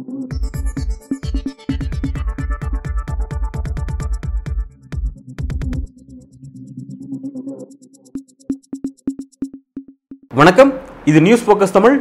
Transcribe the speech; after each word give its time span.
வணக்கம். 0.00 0.30
இது 11.10 11.20
news 11.26 11.44
focus 11.48 11.74
Tamil. 11.76 11.96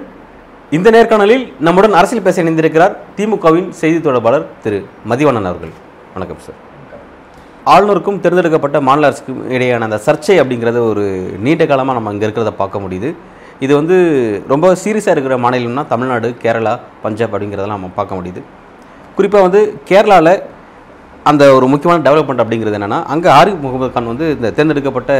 இந்த 0.77 0.89
நேர்காணலில் 0.95 1.43
நம்முடன் 1.67 1.97
அரசியல் 1.99 2.23
பேச 2.27 2.43
இணைந்திருக்கிறார் 2.43 2.95
திமுகவின் 3.17 3.69
செய்தி 3.81 3.99
தொடர்பாளர் 4.07 4.47
திரு 4.63 4.79
மதிவண்ணன் 5.11 5.49
அவர்கள். 5.51 5.73
வணக்கம் 6.13 6.43
சார். 6.45 6.59
ஆளுநருக்கும் 7.73 8.21
தேர்ந்தெடுக்கப்பட்ட 8.25 8.81
மாநில 8.89 9.09
அரசுக்கும் 9.09 9.41
இடையான 9.55 9.87
அந்த 9.89 9.99
சர்ச்சை 10.07 10.37
அப்படிங்கிறது 10.43 10.81
ஒரு 10.91 11.05
நீண்ட 11.47 11.65
காலமாக 11.73 11.97
நம்ம 11.99 12.13
அங்கே 12.13 12.27
இருக்கிறத 12.27 12.53
பார்க்க 12.63 12.85
முடியுது. 12.85 13.11
இது 13.63 13.73
வந்து 13.79 13.95
ரொம்ப 14.51 14.67
சீரியஸாக 14.83 15.13
இருக்கிற 15.15 15.37
மாநிலம்னா 15.45 15.83
தமிழ்நாடு 15.93 16.27
கேரளா 16.43 16.73
பஞ்சாப் 17.03 17.33
அப்படிங்கிறதெல்லாம் 17.33 17.79
நம்ம 17.79 17.95
பார்க்க 17.99 18.19
முடியுது. 18.19 18.41
குறிப்பாக 19.15 19.45
வந்து 19.47 19.61
கேரளாவில் 19.89 20.33
அந்த 21.29 21.43
ஒரு 21.55 21.65
முக்கியமான 21.71 22.03
டெவலப்மெண்ட் 22.05 22.43
அப்படிங்கிறது 22.43 22.77
என்னென்னா 22.79 22.99
அங்கே 23.13 23.29
ஆரிஃப் 23.39 23.63
முகமது 23.65 23.91
கான் 23.95 24.11
வந்து 24.11 24.27
இந்த 24.35 24.51
தேர்ந்தெடுக்கப்பட்ட 24.57 25.13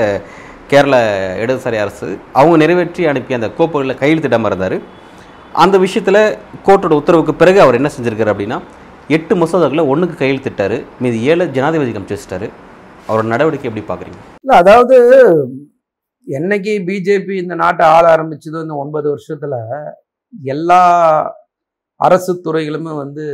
கேரள 0.72 0.96
இடதுசாரி 1.44 1.78
அரசு 1.84 2.08
அவங்க 2.40 2.56
நிறைவேற்றி 2.64 3.04
அனுப்பிய 3.12 3.40
அந்த 3.40 3.50
கோப்புகளில் 3.58 4.00
கையெழுத்திடாமல் 4.02 4.50
இருந்தார். 4.52 4.78
அந்த 5.64 5.76
விஷயத்தில் 5.86 6.22
கோர்ட்டோட 6.66 6.94
உத்தரவுக்கு 7.02 7.34
பிறகு 7.42 7.60
அவர் 7.66 7.78
என்ன 7.80 7.92
செஞ்சிருக்காரு 7.96 8.34
அப்படின்னா 8.34 8.60
எட்டு 9.18 9.36
மசோதாக்களை 9.42 9.84
ஒன்றுக்கு 9.92 10.16
கையெழுத்திட்டார். 10.22 10.78
மீதி 11.04 11.20
ஏழு 11.32 11.46
ஜனாதிபதி 11.58 11.96
அமைச்சு 12.00 12.18
வச்சிட்டாரு. 12.18 12.50
அவரோட 13.08 13.28
நடவடிக்கை 13.34 13.68
எப்படி 13.70 13.86
பார்க்குறீங்க 13.90 14.20
இல்லை 14.46 14.58
அதாவது 14.64 14.98
என்னைக்கு 16.30 16.72
பிஜேபி 16.88 17.34
இந்த 17.44 17.56
நாட்டை 17.64 17.86
ஆள 17.96 18.06
ஆரம்பிச்சதோ 18.16 18.60
இந்த 18.66 18.76
ஒன்பது 18.84 19.08
வருஷத்தில் 19.10 19.58
எல்லா 20.44 20.82
அரசு 22.00 22.34
துறைகளுமே 22.46 22.94
வந்து 23.04 23.26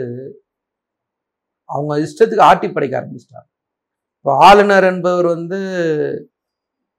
அவங்க 1.69 1.93
இஷ்டத்துக்கு 2.05 2.47
ஆட்டி 2.49 2.67
படைக்க 2.69 2.93
ஆரம்பிச்சிட்டாங்க. 2.99 3.47
இப்போ 4.19 4.31
ஆளுநர் 4.47 4.87
என்பவர் 4.91 5.27
வந்து 5.35 5.59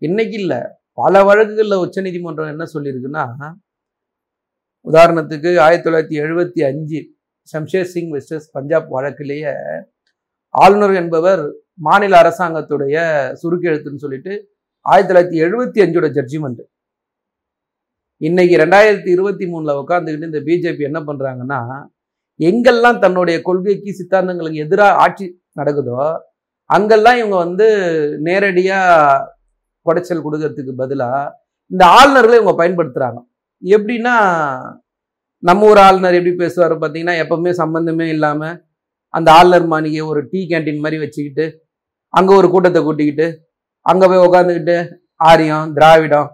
இன்னைக்கு 0.03 0.37
இல்லை. 0.43 0.61
பல 1.01 1.23
வழக்குகளில் 1.29 1.83
உச்சநீதிமன்றம் 1.85 2.53
என்ன 2.55 2.65
சொல்லியிருக்குன்னா 2.75 3.25
உதாரணத்துக்கு 4.87 5.51
ஆயிரத்தி 5.65 5.87
தொள்ளாயிரத்தி 5.87 6.19
எழுபத்தி 6.25 6.61
அஞ்சு 6.71 7.01
ஷம்ஷேர் 7.49 7.91
சிங் 7.95 8.13
வெஸ்டர்ஸ் 8.15 8.53
பஞ்சாப் 8.57 8.93
வழக்கிலேயே 8.97 9.53
ஆளுநர் 10.55 10.95
என்பவர் 11.03 11.43
மாநில 11.87 12.15
அரசாங்கத்துடைய 12.23 12.97
சுருக்கெழுத்துன்னு 13.43 14.05
சொல்லிட்டு 14.05 14.35
ஆயிரத்தி 14.87 15.11
தொள்ளாயிரத்தி 15.11 15.39
எழுபத்தி 15.43 15.79
அஞ்சோட 15.83 16.07
ஜட்ஜ்மெண்ட் 16.17 16.63
இன்னைக்கு 18.21 18.55
ரெண்டாயிரத்தி 18.57 19.11
இருபத்தி 19.11 19.47
மூணில் 19.47 19.79
உட்காந்துக்கிட்டு 19.81 20.31
இந்த 20.31 20.41
பிஜேபி 20.47 20.85
என்ன 20.85 21.01
பண்ணுறாங்கன்னா 21.01 21.61
எங்கெல்லாம் 22.41 22.99
தன்னுடைய 22.99 23.37
கொள்கைக்கு 23.43 23.91
சித்தாந்தங்களுக்கு 23.95 24.65
எதிராக 24.65 25.01
ஆட்சி 25.05 25.27
நடக்குதோ 25.61 25.99
அங்கெல்லாம் 26.71 27.19
இவங்க 27.19 27.37
வந்து 27.37 27.67
நேரடியாக 28.21 29.25
குடைச்சல் 29.87 30.25
கொடுக்கறதுக்கு 30.25 30.73
பதிலாக 30.75 31.21
இந்த 31.71 31.85
ஆளுநர்களை 31.93 32.37
இவங்க 32.39 32.55
பயன்படுத்துகிறாங்க 32.57 33.21
எப்படின்னா 33.63 34.15
நம்ம 35.43 35.67
ஒரு 35.67 35.81
ஆளுநர் 35.81 36.19
எப்படி 36.19 36.35
பேசுவார் 36.37 36.75
பார்த்தீங்கன்னா 36.75 37.17
எப்பவுமே 37.23 37.53
சம்மந்தமே 37.59 38.07
இல்லாமல் 38.09 38.57
அந்த 39.15 39.29
ஆளுநர் 39.33 39.67
மாளிகையை 39.67 40.05
ஒரு 40.07 40.21
டீ 40.31 40.41
கேண்டீன் 40.47 40.83
மாதிரி 40.85 40.99
வச்சுக்கிட்டு 41.01 41.45
அங்கே 42.15 42.33
ஒரு 42.35 42.49
கூட்டத்தை 42.49 42.81
கூட்டிக்கிட்டு 42.83 43.27
அங்க 43.87 44.03
போய் 44.07 44.27
உட்காந்துக்கிட்டு 44.27 44.77
ஆரியம் 45.31 45.73
திராவிடம் 45.77 46.29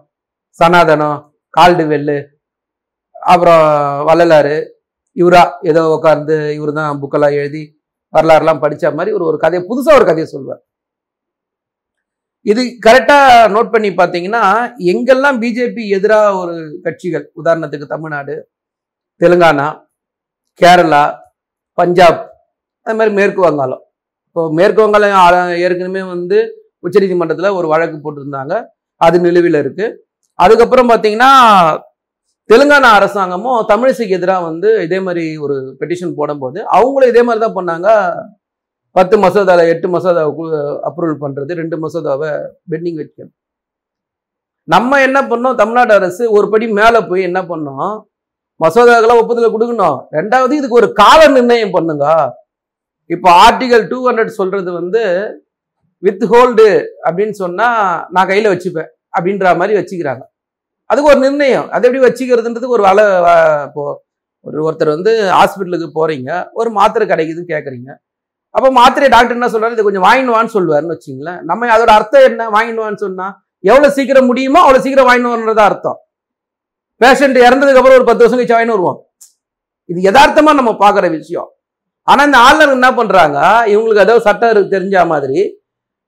சனாதனம் 0.58 1.18
கால்டுவெல்லு 1.54 2.18
அப்புறம் 3.30 3.64
வள்ளலாறு 4.08 4.56
இவரா 5.16 5.42
ஏதோ 5.70 5.80
உட்காந்து 5.96 6.36
இவர் 6.56 6.72
தான் 6.78 7.00
புக்கெல்லாம் 7.02 7.36
எழுதி 7.40 7.62
வரலாறுலாம் 8.14 8.62
படித்த 8.62 8.90
மாதிரி 8.98 9.10
ஒரு 9.16 9.24
ஒரு 9.30 9.38
கதையை 9.42 9.62
புதுசாக 9.68 9.98
ஒரு 9.98 10.06
கதையை 10.08 10.28
சொல்வார். 10.28 10.62
இது 12.46 12.62
கரெக்டாக 12.86 13.50
நோட் 13.54 13.72
பண்ணி 13.74 13.90
பார்த்தீங்கன்னா 14.00 14.42
எங்கெல்லாம் 14.92 15.36
பிஜேபி 15.42 15.82
எதிராக 15.96 16.38
ஒரு 16.42 16.54
கட்சிகள் 16.86 17.24
உதாரணத்துக்கு 17.40 17.86
தமிழ்நாடு 17.86 18.34
தெலுங்கானா 19.20 19.66
கேரளா 20.60 21.04
பஞ்சாப் 21.78 22.20
அது 22.86 22.96
மாதிரி 22.98 23.14
மேற்கு 23.18 23.40
வங்காளம். 23.46 23.82
இப்போ 24.28 24.42
மேற்கு 24.58 24.80
வங்காளம் 24.82 25.54
ஏற்கனவே 25.64 26.02
வந்து 26.14 26.38
உச்சநீதிமன்றத்தில் 26.86 27.56
ஒரு 27.58 27.66
வழக்கு 27.72 27.96
போட்டிருந்தாங்க. 28.04 28.54
அது 29.06 29.16
நிலுவையில் 29.26 29.62
இருக்கு. 29.62 29.86
அதுக்கப்புறம் 30.44 30.90
பார்த்தீங்கன்னா 30.90 31.30
தெலுங்கானா 32.50 32.88
அரசாங்கமும் 32.98 33.58
தமிழிசைக்கு 33.70 34.16
எதிராக 34.18 34.46
வந்து 34.48 34.68
இதே 34.86 34.98
மாதிரி 35.06 35.24
ஒரு 35.44 35.56
பெட்டிஷன் 35.80 36.16
போடும்போது 36.20 36.58
அவங்களும் 36.76 37.10
இதே 37.12 37.22
மாதிரி 37.26 37.42
தான் 37.44 37.58
பண்ணாங்க. 37.58 37.88
பத்து 38.96 39.16
மசோதாவில் 39.24 39.70
எட்டு 39.72 39.88
மசோதாவை 39.92 40.48
அப்ரூவல் 40.88 41.22
பண்ணுறது 41.24 41.52
ரெண்டு 41.60 41.76
மசோதாவை 41.82 42.30
பெண்டிங் 42.72 42.98
வைக்கணும். 43.00 43.36
நம்ம 44.68 44.98
என்ன 45.06 45.18
பண்ணோம்? 45.30 45.58
தமிழ்நாடு 45.60 45.92
அரசு 45.98 46.24
ஒரு 46.36 46.46
படி 46.52 46.66
மேலே 46.80 46.98
போய் 47.10 47.26
என்ன 47.28 47.40
பண்ணோம்? 47.52 47.92
மசோதாக்களை 48.64 49.14
ஒப்புதல் 49.20 49.54
கொடுக்கணும். 49.54 49.96
ரெண்டாவது 50.18 50.52
இதுக்கு 50.58 50.80
ஒரு 50.80 50.88
கால 51.00 51.20
நிர்ணயம் 51.36 51.74
பண்ணுங்க. 51.76 52.06
இப்போ 53.14 53.28
ஆர்டிகல் 53.44 53.86
டூ 53.92 53.98
ஹண்ட்ரட் 54.08 54.38
சொல்றது 54.40 54.70
வந்து 54.80 55.02
வித் 56.02 56.24
ஹோல்டு 56.32 56.68
அப்படின்னு 57.06 57.34
சொன்னால் 57.42 57.80
நான் 58.14 58.30
கையில் 58.30 58.52
வச்சுப்பேன் 58.52 58.90
அப்படின்ற 59.16 59.56
மாதிரி 59.60 59.74
வச்சுக்கிறாங்க. 59.80 60.22
அதுக்கு 60.90 61.10
ஒரு 61.12 61.20
நிர்ணயம். 61.26 61.68
அது 61.74 61.86
எப்படி 61.88 62.02
வச்சுக்கிறதுன்றதுக்கு 62.06 62.76
ஒரு 62.78 62.84
வள 62.88 63.00
இப்போ 63.68 63.84
ஒரு 64.46 64.56
ஒருத்தர் 64.66 64.94
வந்து 64.96 65.12
ஹாஸ்பிட்டலுக்கு 65.38 65.88
போகிறீங்க 65.98 66.30
ஒரு 66.60 66.70
மாத்திரை 66.78 67.04
கிடைக்குதுன்னு 67.12 67.52
கேட்குறீங்க 67.54 67.90
அப்போ 68.54 68.68
மாத்திரை 68.78 69.06
டாக்டர் 69.12 69.36
என்ன 69.38 69.48
சொல்கிறாரு 69.52 69.74
இதை 69.76 69.84
கொஞ்சம் 69.86 70.06
வாங்கிட்டு 70.06 70.34
வான்னு 70.34 70.54
சொல்லுவாருன்னு 70.54 70.94
வச்சுங்களேன். 70.94 71.38
நம்ம 71.50 71.68
அதோட 71.74 71.90
அர்த்தம் 71.98 72.26
என்ன? 72.30 72.48
வாங்கிட்டு 72.54 72.82
வான்னு 72.84 73.28
எவ்வளோ 73.70 73.88
சீக்கிரம் 73.96 74.28
முடியுமோ 74.30 74.60
அவ்வளோ 74.64 74.80
சீக்கிரம் 74.84 75.08
வாங்கிட்டு 75.08 75.64
அர்த்தம். 75.68 75.98
பேஷண்ட் 77.00 77.38
இறந்ததுக்கு 77.46 77.80
அப்புறம் 77.80 77.98
ஒரு 78.00 78.06
பத்து 78.08 78.22
வருஷம் 78.22 78.38
கழிச்சு 78.38 78.56
வாங்கிட்டு 78.56 78.76
வருவோம். 78.76 78.98
இது 79.88 80.00
யதார்த்தமாக 80.08 80.58
நம்ம 80.60 80.72
பார்க்குற 80.84 81.06
விஷயம். 81.16 81.48
ஆனால் 82.08 82.26
இந்த 82.28 82.38
ஆளுநர் 82.46 82.76
என்ன 82.76 82.88
பண்ணுறாங்க 82.98 83.38
இவங்களுக்கு 83.72 84.04
ஏதோ 84.06 84.14
சட்டம் 84.26 84.70
தெரிஞ்ச 84.74 85.06
மாதிரி 85.12 85.40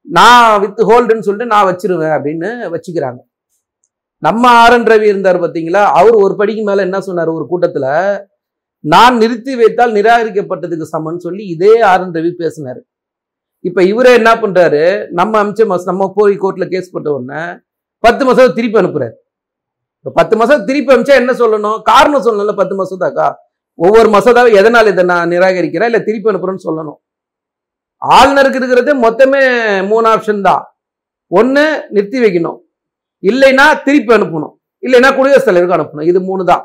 நான் 0.06 0.60
வித் 0.62 0.80
ஹோல்டுன்னு 0.88 1.26
சொல்லிட்டு 1.26 1.52
நான் 1.54 1.68
வச்சிருவேன் 1.70 2.14
அப்படின்னு 2.16 2.48
வச்சுக்கிறாங்க. 2.74 3.20
நம்ம 4.26 4.42
ஆர் 4.62 4.74
என் 4.76 4.88
ரவி 4.92 5.06
இருந்தார் 5.12 5.38
பார்த்தீங்களா? 5.42 5.82
அவர் 5.98 6.16
ஒரு 6.24 6.34
படிக்கு 6.40 6.62
மேலே 6.68 6.82
என்ன 6.88 6.98
சொன்னார்? 7.08 7.30
ஒரு 7.38 7.44
கூட்டத்தில் 7.52 7.90
நான் 8.92 9.14
நிறுத்தி 9.22 9.52
வைத்தால் 9.60 9.94
நிராகரிக்கப்பட்டதுக்கு 9.98 10.86
சமன் 10.94 11.24
சொல்லி 11.26 11.44
இதே 11.54 11.74
ஆர் 11.90 12.02
என் 12.04 12.16
ரவி 12.18 12.32
பேசினாரு. 12.42 12.80
இப்போ 13.68 13.80
இவரே 13.90 14.12
என்ன 14.20 14.30
பண்ணுறாரு 14.42 14.82
நம்ம 15.18 15.42
அமிச்ச 15.42 15.66
மாதம் 15.70 15.90
நம்ம 15.92 16.08
போய் 16.18 16.34
கோர்ட்டில் 16.42 16.72
கேஸ் 16.72 16.92
போட்ட 16.94 17.10
உடனே 17.16 17.42
பத்து 18.04 18.22
மாதம் 18.28 18.56
திருப்பி 18.58 18.78
அனுப்புகிறார் 18.80 19.14
இப்போ 19.98 20.12
பத்து 20.18 20.34
மாதம் 20.40 20.64
திருப்பி 20.68 20.92
அனுப்பிச்சா 20.94 21.20
என்ன 21.22 21.32
சொல்லணும்? 21.42 21.78
காரணம் 21.90 22.24
சொல்லணும்ல 22.26 22.54
பத்து 22.60 22.74
மாதம் 22.80 23.02
தாக்கா 23.04 23.28
ஒவ்வொரு 23.78 24.08
மசோதாவை 24.16 24.50
எதனால் 24.60 24.90
இதை 24.92 25.04
நான் 25.12 25.32
நிராகரிக்கிறேன்? 25.34 25.90
இல்லை 25.90 26.02
திருப்பி 26.08 26.30
அனுப்புகிறேன்னு 26.30 26.66
சொல்லணும். 26.68 26.98
ஆளுநருக்கு 28.10 28.60
இருக்கிறது 28.60 28.92
மொத்தமே 29.04 29.42
மூணு 29.88 30.08
ஆப்ஷன் 30.08 30.40
தான். 30.40 30.62
ஒன்று 31.26 31.86
நிறுத்தி 31.90 32.18
வைக்கணும். 32.24 32.58
இல்லைன்னா 33.22 33.82
திருப்பி 33.84 34.14
அனுப்பணும். 34.14 34.54
இல்லைன்னா 34.82 35.10
குடியரசுத் 35.16 35.50
தலைவருக்கு 35.50 35.78
அனுப்பணும். 35.78 36.06
இது 36.06 36.20
மூணு 36.20 36.44
தான். 36.44 36.64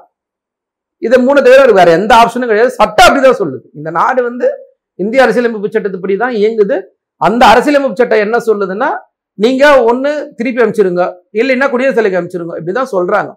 இதை 0.97 1.17
மூணு 1.22 1.44
தவிர 1.44 1.72
வேற 1.72 1.91
எந்த 1.91 2.16
ஆப்ஷனும் 2.16 2.51
கிடையாது. 2.51 2.69
சட்டம் 2.69 3.07
அப்படிதான் 3.07 3.39
சொல்லுது. 3.41 3.67
இந்த 3.73 3.89
நாடு 3.89 4.23
வந்து 4.23 4.47
இந்திய 4.95 5.23
அரசியலமைப்பு 5.23 5.69
சட்டத்துப்படி 5.69 6.17
தான் 6.17 6.33
இயங்குது. 6.33 6.81
அந்த 7.16 7.45
அரசியலமைப்பு 7.45 7.97
சட்டம் 7.97 8.19
என்ன 8.19 8.38
சொல்லுதுன்னா 8.38 8.89
நீங்க 9.33 9.83
ஒன்று 9.83 10.33
திருப்பி 10.35 10.63
அனுப்பிச்சிருங்க. 10.63 11.03
இல்லைன்னா 11.33 11.69
குடியரசுத் 11.69 11.99
தலைவருக்கு 11.99 12.22
அனுப்பிச்சிருங்க. 12.22 12.57
இப்படிதான் 12.61 12.91
சொல்றாங்க. 12.91 13.31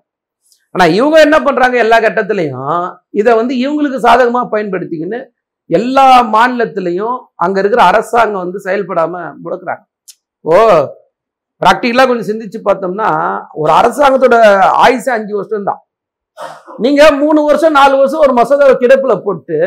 ஆனா 0.70 0.92
இவங்க 0.92 1.20
என்ன 1.20 1.42
பண்றாங்க? 1.42 1.78
எல்லா 1.78 2.00
கட்டத்திலையும் 2.00 2.94
இதை 3.10 3.34
வந்து 3.34 3.54
இவங்களுக்கு 3.54 3.98
சாதகமா 4.06 4.42
பயன்படுத்திக்கின்னு 4.52 5.20
எல்லா 5.78 6.06
மாநிலத்திலையும் 6.34 7.16
அங்க 7.44 7.56
இருக்கிற 7.62 7.82
அரசாங்கம் 7.90 8.44
வந்து 8.44 8.58
செயல்படாம 8.66 9.14
முடக்குறாங்க. 9.44 9.82
ஓ 10.44 10.54
ப்ராக்டிக்கலா 11.62 12.04
கொஞ்சம் 12.10 12.28
சிந்திச்சு 12.30 12.58
பார்த்தோம்னா 12.68 13.08
ஒரு 13.62 13.72
அரசாங்கத்தோட 13.80 14.36
ஆயுசு 14.84 15.10
அஞ்சு 15.16 15.32
வருஷம் 15.38 15.68
தான் 15.70 15.80
நீங்க 16.84 17.02
மூணு 17.22 17.40
வருஷம் 17.48 17.76
நாலு 17.78 17.94
வருஷம் 18.00 18.24
ஒரு 18.26 18.32
மசோதாவை 18.38 18.74
கிடப்புல 18.82 19.14
போட்டு 19.26 19.58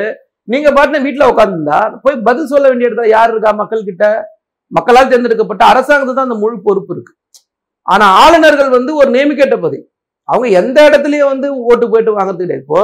நீங்க 0.53 0.69
பாட்டுன 0.77 1.01
வீட்டில் 1.05 1.29
உட்காந்துருந்தா 1.31 1.79
போய் 2.05 2.17
பதில் 2.27 2.51
சொல்ல 2.53 2.65
வேண்டிய 2.69 2.87
இடத்துல 2.89 3.07
யார் 3.15 3.31
இருக்கா 3.33 3.51
மக்கள் 3.61 3.87
கிட்ட 3.89 4.05
மக்களால் 4.71 5.11
தேர்ந்தெடுக்கப்பட்ட 5.11 5.63
அரசாங்கத்துக்கு 5.71 6.19
தான் 6.19 6.29
அந்த 6.29 6.37
முழு 6.43 6.55
பொறுப்பு 6.67 6.91
இருக்கு. 6.95 7.13
ஆனா 7.93 8.05
ஆளுநர்கள் 8.23 8.69
வந்து 8.77 8.91
ஒரு 9.01 9.09
நியமிக்கப்பட்ட 9.15 9.57
பதவி. 9.65 9.79
அவங்க 10.29 10.47
எந்த 10.61 10.77
இடத்துலயும் 10.89 11.31
வந்து 11.33 11.47
ஓட்டு 11.69 11.85
போயிட்டு 11.91 12.17
வாங்குறது 12.17 12.43
கிடையாது. 12.43 12.63
இப்போ 12.65 12.81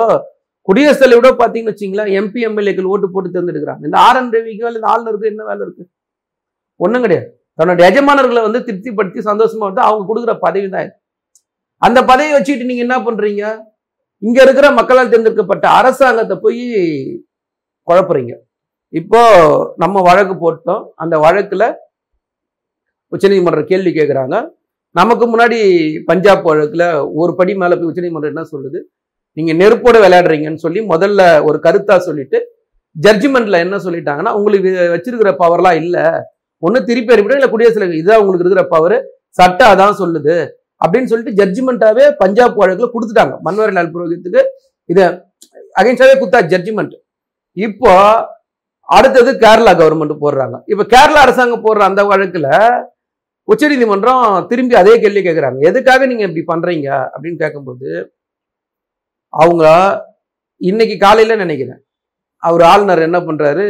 குடியரசுத் 0.68 1.16
விட 1.18 1.30
பார்த்தீங்கன்னு 1.42 1.74
வச்சுங்களேன் 1.74 2.12
எம்பி 2.20 2.42
எம்எல்ஏக்கள் 2.48 2.90
ஓட்டு 2.94 3.08
போட்டு 3.14 3.30
தேர்ந்தெடுக்கிறாங்க. 3.36 3.84
இந்த 3.88 3.98
ஆர் 4.08 4.20
என் 4.20 4.32
ரவிக்கோ 4.36 4.68
இல்லை 4.72 4.90
ஆளுநருக்கு 4.94 5.32
என்ன 5.32 5.46
வேலை 5.50 5.62
இருக்கு? 5.66 5.84
ஒன்றும் 6.86 7.04
கிடையாது. 7.06 7.28
தன்னோட 7.60 7.82
எஜமானர்களை 7.90 8.42
வந்து 8.48 8.60
திருப்திப்படுத்தி 8.68 9.22
சந்தோஷமா 9.32 9.66
வந்து 9.70 9.84
அவங்க 9.88 10.04
கொடுக்குற 10.10 10.34
பதவி 10.46 10.70
தான் 10.76 10.92
அந்த 11.88 12.00
பதவியை 12.12 12.34
வச்சுக்கிட்டு 12.36 12.70
நீங்க 12.70 12.84
என்ன 12.88 12.98
பண்றீங்க? 13.08 13.44
இங்க 14.28 14.38
இருக்கிற 14.46 14.68
மக்களால் 14.80 15.12
தேர்ந்தெடுக்கப்பட்ட 15.12 15.66
அரசாங்கத்தை 15.80 16.36
போய் 16.46 16.64
குழப்புறீங்க. 17.88 18.34
இப்போ 18.94 19.22
நம்ம 19.84 20.02
வழக்கு 20.10 20.34
போட்டோம். 20.44 20.82
அந்த 21.04 21.16
வழக்குல 21.26 21.64
உச்சநீதிமன்றம் 23.16 23.70
கேள்வி 23.72 23.92
கேட்குறாங்க 24.00 24.36
நமக்கு 25.00 25.26
முன்னாடி 25.34 25.60
பஞ்சாப் 26.10 26.48
வழக்குல 26.50 26.86
ஒரு 27.22 27.32
படி 27.40 27.54
மேலே 27.62 27.76
போய் 27.76 27.90
உச்சநீதிமன்றம் 27.92 28.34
என்ன 28.34 28.46
சொல்லுது? 28.54 28.80
நீங்கள் 29.38 29.60
நெருப்போடு 29.62 29.98
விளையாடுறீங்கன்னு 30.04 30.64
சொல்லி 30.66 30.80
முதல்ல 30.94 31.22
ஒரு 31.48 31.58
கருத்தாக 31.66 32.02
சொல்லிட்டு 32.08 32.40
ஜட்ஜ்மெண்ட்ல 32.96 33.58
என்ன 33.66 33.76
சொல்லிட்டாங்கன்னா 33.86 34.32
உங்களுக்கு 34.40 34.72
வச்சிருக்கிற 34.94 35.32
பவர்லாம் 35.44 35.78
இல்லை. 35.84 36.06
ஒன்று 36.64 36.80
திருப்பி 36.90 37.14
அறிவிடும் 37.16 37.40
இல்லை 37.40 37.50
குடியரசுல 37.52 37.88
இதுதான் 38.00 38.22
உங்களுக்கு 38.24 38.44
இருக்கிற 38.46 38.64
பவர் 38.74 38.98
சட்டம் 39.40 39.72
அதான் 39.74 40.00
சொல்லுது. 40.02 40.36
அப்படின்னு 40.84 41.10
சொல்லிட்டு 41.12 41.38
ஜட்ஜ்மெண்ட்டாகவே 41.40 42.06
பஞ்சாப் 42.22 42.60
வழக்கில் 42.62 42.94
கொடுத்துட்டாங்க. 42.94 43.34
மன்வரி 43.46 43.74
லால் 43.78 43.94
புரோஹித்துக்கு 43.96 44.44
இதை 44.90 45.06
அகைன்ஸ்டாகவே 45.80 46.16
குத்தா 46.22 46.40
ஜட்ஜ்மெண்ட் 46.54 46.96
இப்போ 47.58 47.92
அடுத்தது 48.90 49.32
கேரளா 49.44 49.74
கவர்மெண்ட் 49.82 50.22
போடுறாங்க. 50.24 50.56
இப்போ 50.72 50.84
கேரளா 50.94 51.20
அரசாங்கம் 51.26 51.66
போடுற 51.66 51.84
அந்த 51.90 52.02
வழக்கில் 52.12 52.50
உச்சநீதிமன்றம் 53.48 54.26
திரும்பி 54.50 54.76
அதே 54.82 54.94
கேள்வி 55.04 55.22
கேட்குறாங்க 55.28 55.60
எதுக்காக 55.70 56.06
நீங்கள் 56.12 56.28
இப்படி 56.28 56.44
பண்ணுறீங்க 56.52 56.88
அப்படின்னு 57.14 57.40
கேட்கும்போது 57.44 57.88
அவங்க 59.34 59.64
இன்னைக்கு 60.62 60.96
காலையில் 61.06 61.42
நினைக்கிறேன். 61.44 61.82
அவர் 62.44 62.64
ஆளுநர் 62.72 63.08
என்ன 63.08 63.20
பண்ணுறாரு 63.28 63.66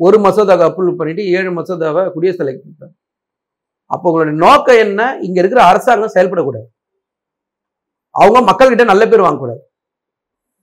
ஒரு 0.00 0.16
மசோதாவை 0.24 0.64
அப்ரூவ் 0.68 0.98
பண்ணிட்டு 1.00 1.24
ஏழு 1.36 1.50
மசோதாவை 1.58 2.02
குடியரசு 2.14 2.40
தலைவர் 2.40 2.64
கொடுத்தாரு 2.64 2.94
அப்போ 3.94 4.06
உங்களுடைய 4.10 4.36
நோக்கம் 4.44 4.80
என்ன? 4.84 5.00
இங்கே 5.26 5.38
இருக்கிற 5.42 5.60
அரசாங்கம் 5.70 6.14
செயல்படக்கூடாது. 6.14 6.66
அவங்க 8.14 8.38
மக்கள்கிட்ட 8.48 8.84
நல்ல 8.90 9.04
பேர் 9.10 9.24
வாங்கக்கூடாது. 9.26 9.62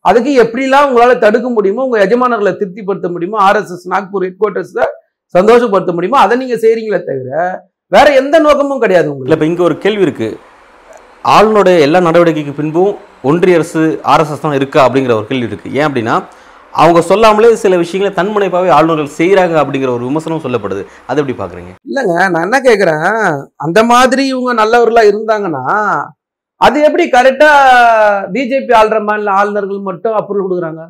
அதுக்கு 0.09 0.31
எப்படிலாம் 0.43 0.87
உங்களால் 0.87 1.21
தடுக்க 1.25 1.47
முடியுமோ 1.57 1.85
உங்கள் 1.87 2.03
எஜமானர்களை 2.05 2.51
திருப்திப்படுத்த 2.61 3.09
முடியுமோ 3.15 3.37
ஆர்எஸ்எஸ் 3.49 3.85
நாக்பூர் 3.93 4.25
ஹெட் 4.25 4.39
குவார்ட்டர்ஸில் 4.41 4.89
சந்தோஷப்படுத்த 5.35 5.91
முடியுமோ 5.97 6.17
அதை 6.23 6.37
நீங்கள் 6.41 6.61
செய்கிறீங்களே 6.63 6.99
தவிர 7.09 7.29
வேற 7.95 8.07
எந்த 8.21 8.35
நோக்கமும் 8.47 8.83
கிடையாது 8.83 9.07
உங்களுக்கு. 9.11 9.35
இப்போ 9.37 9.47
இங்கே 9.51 9.63
ஒரு 9.69 9.77
கேள்வி 9.85 10.05
இருக்குது 10.07 10.37
ஆளுநருடைய 11.25 11.77
எல்லா 11.79 11.99
நடவடிக்கைக்கு 12.07 12.53
பின்பும் 12.59 12.93
ஒன்றிய 13.29 13.57
அரசு 13.59 13.81
ஆர்எஸ்எஸ் 14.13 14.45
தான் 14.45 14.55
இருக்கா 14.59 14.79
அப்படிங்கிற 14.85 15.13
ஒரு 15.19 15.27
கேள்வி 15.27 15.47
இருக்குது 15.47 15.75
ஏன் 15.77 15.87
அப்படின்னா 15.87 16.15
அவங்க 16.73 16.99
சொல்லாமலே 17.09 17.49
சில 17.61 17.77
விஷயங்களை 17.77 18.11
தன்முனைப்பாகவே 18.17 18.69
ஆளுநர்கள் 18.77 19.17
செய்கிறாங்க 19.17 19.55
அப்படிங்கிற 19.61 19.89
ஒரு 19.95 20.05
விமர்சனம் 20.07 20.43
சொல்லப்படுது. 20.45 20.83
அதை 21.09 21.17
எப்படி 21.21 21.35
பார்க்குறீங்க? 21.39 21.71
இல்லைங்க 21.89 22.15
நான் 22.33 22.45
என்ன 22.47 22.57
கேட்குறேன் 22.67 23.05
அந்த 23.65 23.79
மாதிரி 23.91 24.23
இவங்க 24.33 24.53
நல்லவர்களாக 24.61 25.11
இருந்தாங்கன்னா 25.11 25.63
அது 26.61 26.77
எப்படி 26.87 27.05
கரெக்டாக 27.15 28.27
பிஜேபி 28.35 28.73
ஆள்ற 28.81 28.99
மாநில 29.09 29.31
ஆளுநர்கள் 29.39 29.87
மட்டும் 29.89 30.17
அப்ரூவல் 30.19 30.45
கொடுக்குறாங்க? 30.45 30.83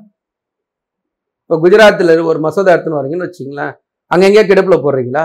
இப்போ 1.43 1.57
குஜராத்தில் 1.63 2.13
ஒரு 2.31 2.39
மசோதா 2.45 2.73
எடுத்துன்னு 2.75 2.99
வரீங்கன்னு 2.99 3.27
வச்சிங்களேன் 3.29 3.73
அங்கே 4.11 4.27
எங்கேயா 4.29 4.45
கிடப்பில் 4.47 4.83
போடுறீங்களா? 4.85 5.23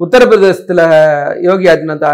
உத்தரப்பிரதேசத்தில் 0.00 0.84
யோகி 1.48 1.66
ஆதித்யநாத் 1.72 2.08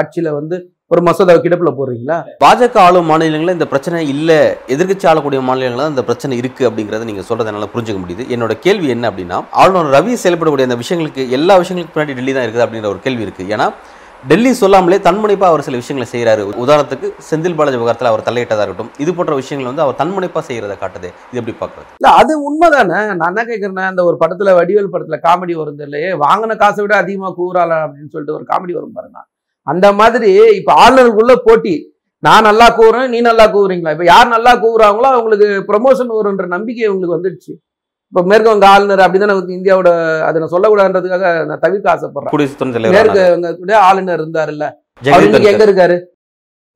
ஆட்சியில் 0.00 0.36
வந்து 0.38 0.56
ஒரு 0.92 1.00
மசோதாவை 1.06 1.40
கிடப்புல 1.44 1.70
போடுறீங்களா? 1.76 2.16
பாஜக 2.42 2.76
ஆளும் 2.86 3.06
மாநிலங்களில் 3.10 3.54
இந்த 3.56 3.66
பிரச்சனை 3.70 4.00
இல்லை. 4.14 4.36
எதிர்க்கட்சி 4.74 5.06
ஆளக்கூடிய 5.10 5.40
மாநிலங்களில் 5.46 5.92
இந்த 5.92 6.02
பிரச்சனை 6.08 6.34
இருக்கு 6.40 6.62
அப்படிங்கிறத 6.68 7.06
நீங்க 7.10 7.22
சொல்றதை 7.28 7.48
என்னால் 7.50 7.70
புரிஞ்சுக்க 7.74 8.00
முடியுது. 8.02 8.24
என்னோட 8.34 8.54
கேள்வி 8.66 8.88
என்ன 8.94 9.10
அப்படின்னா 9.10 9.38
ஆளுநர் 9.62 9.90
ரவி 9.96 10.14
செயல்படக்கூடிய 10.24 10.68
அந்த 10.68 10.78
விஷயங்களுக்கு 10.82 11.24
எல்லா 11.38 11.56
விஷயங்களுக்கு 11.62 11.94
பின்னாடி 11.94 12.16
டெல்லி 12.18 12.34
தான் 12.36 12.46
இருக்குது 12.46 12.64
அப்படிங்கிற 12.66 12.90
ஒரு 12.94 13.02
கேள்வி 13.06 13.26
இருக்கு. 13.26 13.46
ஏன்னா 13.56 13.68
டெல்லி 14.30 14.50
சொல்லாமலே 14.60 14.98
தன்முனைப்பா 15.08 15.46
அவர் 15.52 15.66
சில 15.66 15.80
விஷயங்களை 15.80 16.08
செய்கிறாரு 16.12 16.42
உதாரணத்துக்கு 16.64 17.08
செந்தில் 17.30 17.58
பாலாஜி 17.58 17.78
விவகாரத்தில் 17.80 18.12
அவர் 18.12 18.26
தலையிட்டதா 18.28 18.64
இருக்கட்டும் 18.66 18.94
இது 19.04 19.10
போன்ற 19.16 19.34
விஷயங்கள் 19.42 19.70
வந்து 19.70 19.84
அவர் 19.86 20.00
தன்முனைப்பா 20.00 20.42
செய்யறதை 20.48 20.76
காட்டுது. 20.84 21.10
இது 21.32 21.40
எப்படி 21.42 21.56
பார்க்குறது 21.62 21.90
இல்ல 22.00 22.16
அது 22.22 22.34
உண்மைதானே. 22.48 22.98
நான் 23.20 23.30
என்ன 23.32 23.44
கேட்கறேன் 23.50 23.92
அந்த 23.92 24.04
ஒரு 24.10 24.18
படத்துல 24.24 24.52
வடிவேல் 24.60 24.94
படத்துல 24.96 25.18
காமெடி 25.28 25.56
வரும் 25.62 25.86
இல்லையே 25.88 26.10
வாங்கின 26.26 26.56
காசை 26.64 26.82
விட 26.84 26.96
அதிகமா 27.04 27.30
கூறாள 27.40 27.72
அப்படின்னு 27.86 28.12
சொல்லிட்டு 28.16 28.38
ஒரு 28.40 28.46
காமெடி 28.52 28.76
வரும் 28.80 28.98
பாருங்க. 28.98 29.20
அந்த 29.66 29.86
மாதிரி 30.00 30.30
இப்ப 30.60 30.70
ஆளுநருக்குள்ள 30.84 31.34
போட்டி. 31.48 31.74
நான் 32.26 32.46
நல்லா 32.48 32.66
கூவுறேன் 32.78 33.08
நீ 33.12 33.18
நல்லா 33.28 33.44
கூவுறீங்களா? 33.54 33.92
இப்ப 33.94 34.04
யார் 34.04 34.34
நல்லா 34.34 34.52
கூவுறாங்களோ 34.64 35.08
அவங்களுக்கு 35.14 35.48
ப்ரொமோஷன் 35.70 36.12
வரும்ன்ற 36.18 36.46
நம்பிக்கை 36.54 36.86
உங்களுக்கு 36.92 37.16
வந்துடுச்சு. 37.16 37.52
இப்ப 38.12 38.22
மேற்கு 38.30 38.48
வங்க 38.52 38.66
ஆளுநர் 38.74 39.02
அப்படிதானே 39.04 39.34
வந்து 39.38 39.56
இந்தியாவோட 39.58 39.90
அதை 40.26 40.40
நான் 40.40 40.52
சொல்லக்கூடாதுன்றதுக்காக 40.54 41.30
நான் 41.50 41.62
தவிர்க்க 41.64 41.94
ஆசைப்படுறேன். 41.94 42.32
குடியரசு 42.34 42.58
துணைத் 42.60 42.76
தலைவர் 42.76 42.96
மேற்கு 42.98 43.22
வங்க 43.34 43.78
ஆளுநர் 43.88 44.22
இருந்தாருல்ல. 44.22 44.66
அவர் 44.66 45.06
ஜெகதீப் 45.06 45.28
இன்னைக்கு 45.28 45.50
எங்க 45.52 45.64
இருக்காரு. 45.68 45.96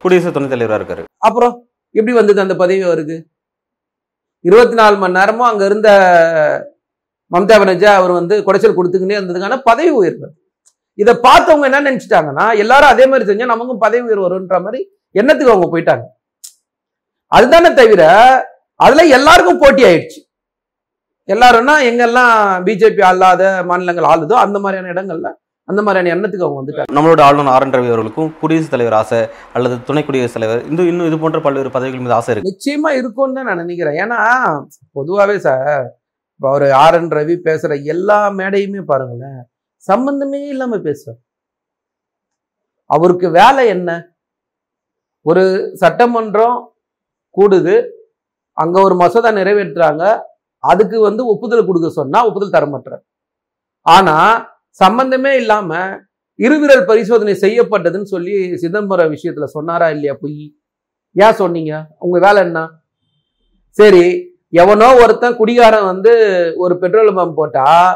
குடியரசு 0.04 0.32
துணைத் 0.36 0.54
தலைவராக 0.54 0.80
இருக்காரு. 0.80 1.04
அப்புறம் 1.28 1.54
எப்படி 1.94 2.14
வந்தது 2.20 2.44
அந்த 2.46 2.56
பதவி 2.62 2.82
அவருக்கு? 2.88 3.18
இருபத்தி 4.44 4.76
நாலு 4.80 4.96
மணி 5.02 5.18
நேரமும் 5.18 5.48
அங்க 5.50 5.62
இருந்த 5.64 5.88
மம்தா 7.34 7.56
பானர்ஜி 7.60 7.86
அவர் 8.00 8.12
வந்து 8.18 8.34
குடைச்சல் 8.46 8.76
கொடுத்துக்கிட்டே 8.76 9.18
இருந்ததுக்கான 9.18 9.56
பதவி 9.70 9.90
உயர்வு. 10.00 10.28
இதை 11.02 11.12
பார்த்தவங்க 11.26 11.68
என்ன 11.70 11.82
நினைச்சிட்டாங்கன்னா 11.88 12.46
எல்லாரும் 12.62 12.92
அதே 12.92 13.04
மாதிரி 13.10 13.28
செஞ்சா 13.30 13.50
நமக்கும் 13.54 13.82
பதவி 13.84 14.06
உயர்வு 14.08 14.26
வரும்ன்ற 14.26 14.58
மாதிரி 14.66 14.80
எண்ணத்துக்கு 15.20 15.52
அவங்க 15.54 15.68
போயிட்டாங்க. 15.72 16.06
அதுதானே 17.32 17.70
தவிர 17.80 18.04
அதுல 18.84 19.02
எல்லாருக்கும் 19.18 19.60
போட்டி 19.64 19.82
ஆயிடுச்சு. 19.90 20.20
எல்லாரும்னா 21.34 21.74
எங்கெல்லாம் 21.88 22.32
பிஜேபி 22.66 23.02
அல்லாத 23.10 23.42
மாநிலங்கள் 23.70 24.08
ஆளுதோ 24.12 24.36
அந்த 24.44 24.58
மாதிரியான 24.64 24.90
இடங்கள்ல 24.94 25.30
அந்த 25.68 25.80
மாதிரியான 25.86 26.12
எண்ணத்துக்கு 26.14 26.46
அவங்க 26.46 26.60
வந்துட்டாங்க. 26.60 26.94
நம்மளோட 26.96 27.20
ஆளுநர் 27.26 27.52
ஆர் 27.54 27.64
என் 27.66 27.74
ரவி 27.76 27.90
அவர்களுக்கும் 27.92 28.30
குடியரசுத் 28.40 28.74
தலைவர் 28.74 28.96
ஆசை 29.00 29.18
அல்லது 29.56 29.74
துணை 29.88 30.02
குடியரசுத் 30.06 30.38
தலைவர் 30.38 30.62
இந்த 30.70 30.86
இன்னும் 30.90 31.08
இது 31.10 31.16
போன்ற 31.24 31.40
பல்வேறு 31.46 31.74
பதவிகள் 31.74 32.02
மீது 32.04 32.16
ஆசை 32.18 32.32
இருக்கு. 32.32 32.50
நிச்சயமா 32.52 32.90
இருக்கும்னு 33.00 33.36
தான் 33.38 33.48
நான் 33.50 33.62
நினைக்கிறேன். 33.64 33.98
ஏன்னா 34.04 34.18
பொதுவாகவே 34.98 35.36
சார் 35.46 35.84
இப்போ 36.38 36.48
அவர் 36.52 36.66
ஆர் 36.84 36.98
என் 37.00 37.12
ரவி 37.18 37.36
பேசுற 37.48 37.72
எல்லா 37.94 38.18
மேடையுமே 38.40 38.82
பாருங்களேன். 38.92 39.40
சம்பந்தமே 39.84 40.40
இல்லாமல் 40.52 40.84
பேசுவார். 40.86 41.20
அவருக்கு 42.90 43.26
வேலை 43.40 43.62
என்ன? 43.74 43.90
ஒரு 45.26 45.44
சட்டமன்றம் 45.82 46.58
கூடுது 47.34 47.76
அங்கே 48.58 48.78
ஒரு 48.86 48.94
மசோதா 49.02 49.30
நிறைவேற்றுறாங்க 49.38 50.04
அதுக்கு 50.64 50.96
வந்து 51.00 51.22
ஒப்புதல் 51.32 51.66
கொடுக்க 51.66 51.88
சொன்னால் 51.98 52.28
ஒப்புதல் 52.28 52.54
தரமாட்டார் 52.56 53.02
ஆனால் 53.86 54.32
சம்பந்தமே 54.80 55.32
இல்லாமல் 55.40 55.92
இருவிரல் 56.38 56.88
பரிசோதனை 56.88 57.34
செய்யப்பட்டதுன்னு 57.44 58.08
சொல்லி 58.14 58.34
சிதம்பரம் 58.62 59.12
விஷயத்தில் 59.14 59.54
சொன்னாரா 59.56 59.86
இல்லையா 59.94 60.14
பொய்? 60.22 60.42
ஏன் 61.16 61.38
சொன்னீங்க? 61.42 61.72
உங்கள் 61.98 62.24
வேலை 62.26 62.40
என்ன? 62.46 62.60
சரி 63.78 64.04
எவனோ 64.62 64.88
ஒருத்தன் 65.02 65.38
குடிகாரன் 65.40 65.88
வந்து 65.92 66.12
ஒரு 66.64 66.74
பெட்ரோல் 66.82 67.16
பம்ப் 67.18 67.38
போட்டால் 67.38 67.88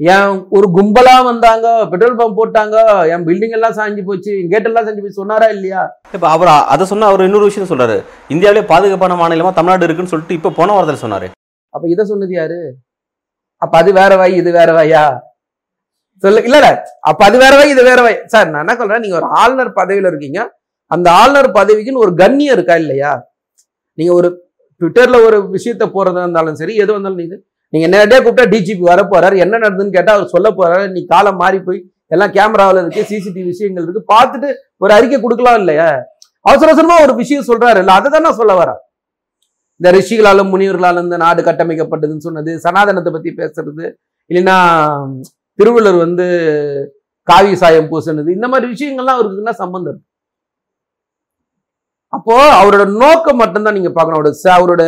என் 0.00 0.34
ஒரு 0.56 0.66
கும்பலா 0.76 1.14
வந்தாங்க? 1.28 1.66
பெட்ரோல் 1.92 2.18
பம்ப் 2.18 2.36
போட்டாங்க. 2.40 2.76
என் 3.12 3.24
பில்டிங் 3.28 3.54
எல்லாம் 3.56 3.74
சாஞ்சு 3.78 4.02
போச்சு? 4.04 4.32
கேட் 4.52 4.68
எல்லாம் 4.68 4.84
சாஞ்சு 4.86 5.02
போச்சு 5.04 5.20
சொன்னாரா 5.22 5.46
இல்லையா? 5.54 5.80
இப்போ 6.16 6.26
அவர் 6.34 6.50
அதை 6.74 6.84
சொன்னா 6.86 7.06
அவர் 7.06 7.24
இன்னொரு 7.26 7.48
விஷயம் 7.50 7.70
சொல்றாரு. 7.70 7.96
இந்தியாவிலே 8.34 8.62
பாதுகாப்பான 8.72 9.16
மாநிலமா 9.22 9.52
தமிழ்நாடு 9.52 9.86
இருக்குன்னு 9.86 10.12
சொல்லிட்டு 10.12 10.34
இப்போ 10.34 10.50
போன 10.50 10.72
வாரத்தில் 10.72 11.02
சொன்னாரு. 11.04 11.28
அப்ப 11.74 11.88
இதை 11.88 12.04
சொன்னது 12.04 12.34
யாரு? 12.34 12.60
அப்ப 13.62 13.74
அது 13.78 13.92
வேற 13.92 14.16
வாய் 14.16 14.34
இது 14.34 14.52
வேற 14.52 14.72
வாயா? 14.72 15.02
சொல்லு 16.22 16.44
இல்ல 16.44 16.56
இல்ல. 16.56 16.70
அப்ப 17.00 17.20
அது 17.24 17.36
வேற 17.38 17.56
வாய் 17.56 17.70
இது 17.70 17.82
வேற 17.82 18.00
வாய். 18.02 18.18
சார் 18.26 18.48
நான் 18.50 18.62
என்ன 18.64 18.76
சொல்றேன்? 18.76 19.00
நீங்க 19.00 19.16
ஒரு 19.16 19.28
ஆளுநர் 19.42 19.72
பதவியில 19.80 20.10
இருக்கீங்க. 20.12 20.40
அந்த 20.90 21.10
ஆளுநர் 21.10 21.50
பதவிக்குன்னு 21.58 22.04
ஒரு 22.06 22.14
கண்ணியம் 22.14 22.54
இருக்கா 22.56 22.76
இல்லையா? 22.76 23.12
நீங்க 23.98 24.12
ஒரு 24.12 24.28
ட்விட்டர்ல 24.80 25.16
ஒரு 25.26 25.38
விஷயத்த 25.56 25.84
போறதா 25.94 26.22
இருந்தாலும் 26.26 26.54
சரி 26.54 26.74
எது 26.76 26.90
வந்தாலும் 26.92 27.20
நீங்க 27.22 27.36
நீங்க 27.72 27.86
நேரடியாக 27.94 28.22
கூப்பிட்டா 28.24 28.46
டிஜிபி 28.54 28.84
வர 28.90 29.00
போறாரு 29.12 29.36
என்ன 29.44 29.54
நடந்ததுன்னு 29.64 29.96
கேட்டால் 29.96 30.16
அவர் 30.18 30.34
சொல்ல 30.34 30.48
போறாரு. 30.58 30.84
நீ 30.94 31.00
காலம் 31.12 31.40
மாறி 31.42 31.58
போய் 31.68 31.80
எல்லாம் 32.14 32.32
கேமராவில் 32.36 32.80
இருக்கு 32.82 33.02
சிசிடிவி 33.10 33.46
விஷயங்கள் 33.52 33.84
இருக்கு. 33.86 34.02
பார்த்துட்டு 34.12 34.48
ஒரு 34.84 34.92
அறிக்கை 34.96 35.18
கொடுக்கலாம் 35.24 35.58
இல்லையா? 35.62 35.88
அவசர 36.48 36.68
அவசரமா 36.70 36.96
ஒரு 37.06 37.14
விஷயம் 37.22 37.48
சொல்றாரு 37.50 37.80
இல்லை 37.82 37.94
அதை 37.98 38.08
தான் 38.14 38.24
நான் 38.26 38.38
சொல்ல 38.40 38.52
வரேன் 38.60 38.80
இந்த 39.80 39.88
ரிஷிகளாலும் 39.96 40.52
முனிவர்களாலும் 40.52 41.06
இந்த 41.06 41.16
நாடு 41.24 41.40
கட்டமைக்கப்பட்டதுன்னு 41.48 42.26
சொன்னது 42.26 42.52
சனாதனத்தை 42.64 43.10
பத்தி 43.16 43.30
பேசுறது 43.40 43.84
இல்லைன்னா 44.30 44.56
திருவள்ளுவர் 45.58 46.04
வந்து 46.04 46.26
காவி 47.28 47.52
சாயம் 47.62 47.90
பூசினது 47.90 48.30
இந்த 48.38 48.46
மாதிரி 48.52 48.66
விஷயங்கள்லாம் 48.72 49.18
அவருக்கு 49.18 49.42
என்ன 49.42 49.54
சம்பந்தம் 49.62 49.92
இருக்கு. 49.92 50.06
அப்போ 52.16 52.34
அவரோட 52.60 52.84
நோக்கம் 53.02 53.40
மட்டும்தான் 53.42 53.76
நீங்க 53.78 53.90
பார்க்கணும். 53.96 54.18
அவரோட 54.18 54.32
அவரோட 54.58 54.82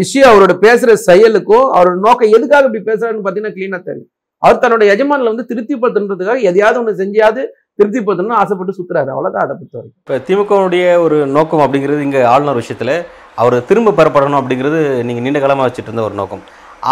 விஷயம் 0.00 0.30
அவரோட 0.30 0.54
பேசுகிற 0.64 0.92
செயலுக்கும் 1.08 1.66
அவரோட 1.76 1.96
நோக்கம் 2.06 2.34
எதுக்காக 2.36 2.68
இப்படி 2.68 2.82
பேசுறாருன்னு 2.90 3.24
பார்த்தீங்கன்னா 3.24 3.56
க்ளீனாக 3.56 3.82
தெரியும். 3.88 4.10
அவர் 4.42 4.60
தன்னோட 4.62 4.84
எஜமானில் 4.94 5.30
வந்து 5.32 5.48
திருப்திப்படுத்துன்றதுக்காக 5.50 6.42
எதையாவது 6.50 6.78
ஒன்று 6.80 7.00
செஞ்சியாவது 7.02 7.42
திருப்திப்படுத்தணும்னு 7.78 8.40
ஆசைப்பட்டு 8.42 8.76
சுற்றுறாரு 8.78 9.10
அவ்வளோதான் 9.14 9.44
அதை 9.44 9.54
பொறுத்த 9.56 9.76
வரைக்கும். 9.78 9.98
இப்போ 10.04 10.16
திமுகவுடைய 10.28 10.84
ஒரு 11.04 11.16
நோக்கம் 11.36 11.62
அப்படிங்கிறது 11.64 12.06
இங்கே 12.08 12.22
ஆளுநர் 12.32 12.60
விஷயத்தில் 12.62 12.94
அவர் 13.42 13.56
திரும்ப 13.70 13.94
பெறப்படணும் 13.98 14.40
அப்படிங்கிறது 14.40 14.80
நீங்கள் 15.08 15.24
நீண்ட 15.26 15.40
காலமாக 15.42 15.66
வச்சுட்டு 15.68 15.90
இருந்த 15.90 16.04
ஒரு 16.08 16.16
நோக்கம். 16.20 16.42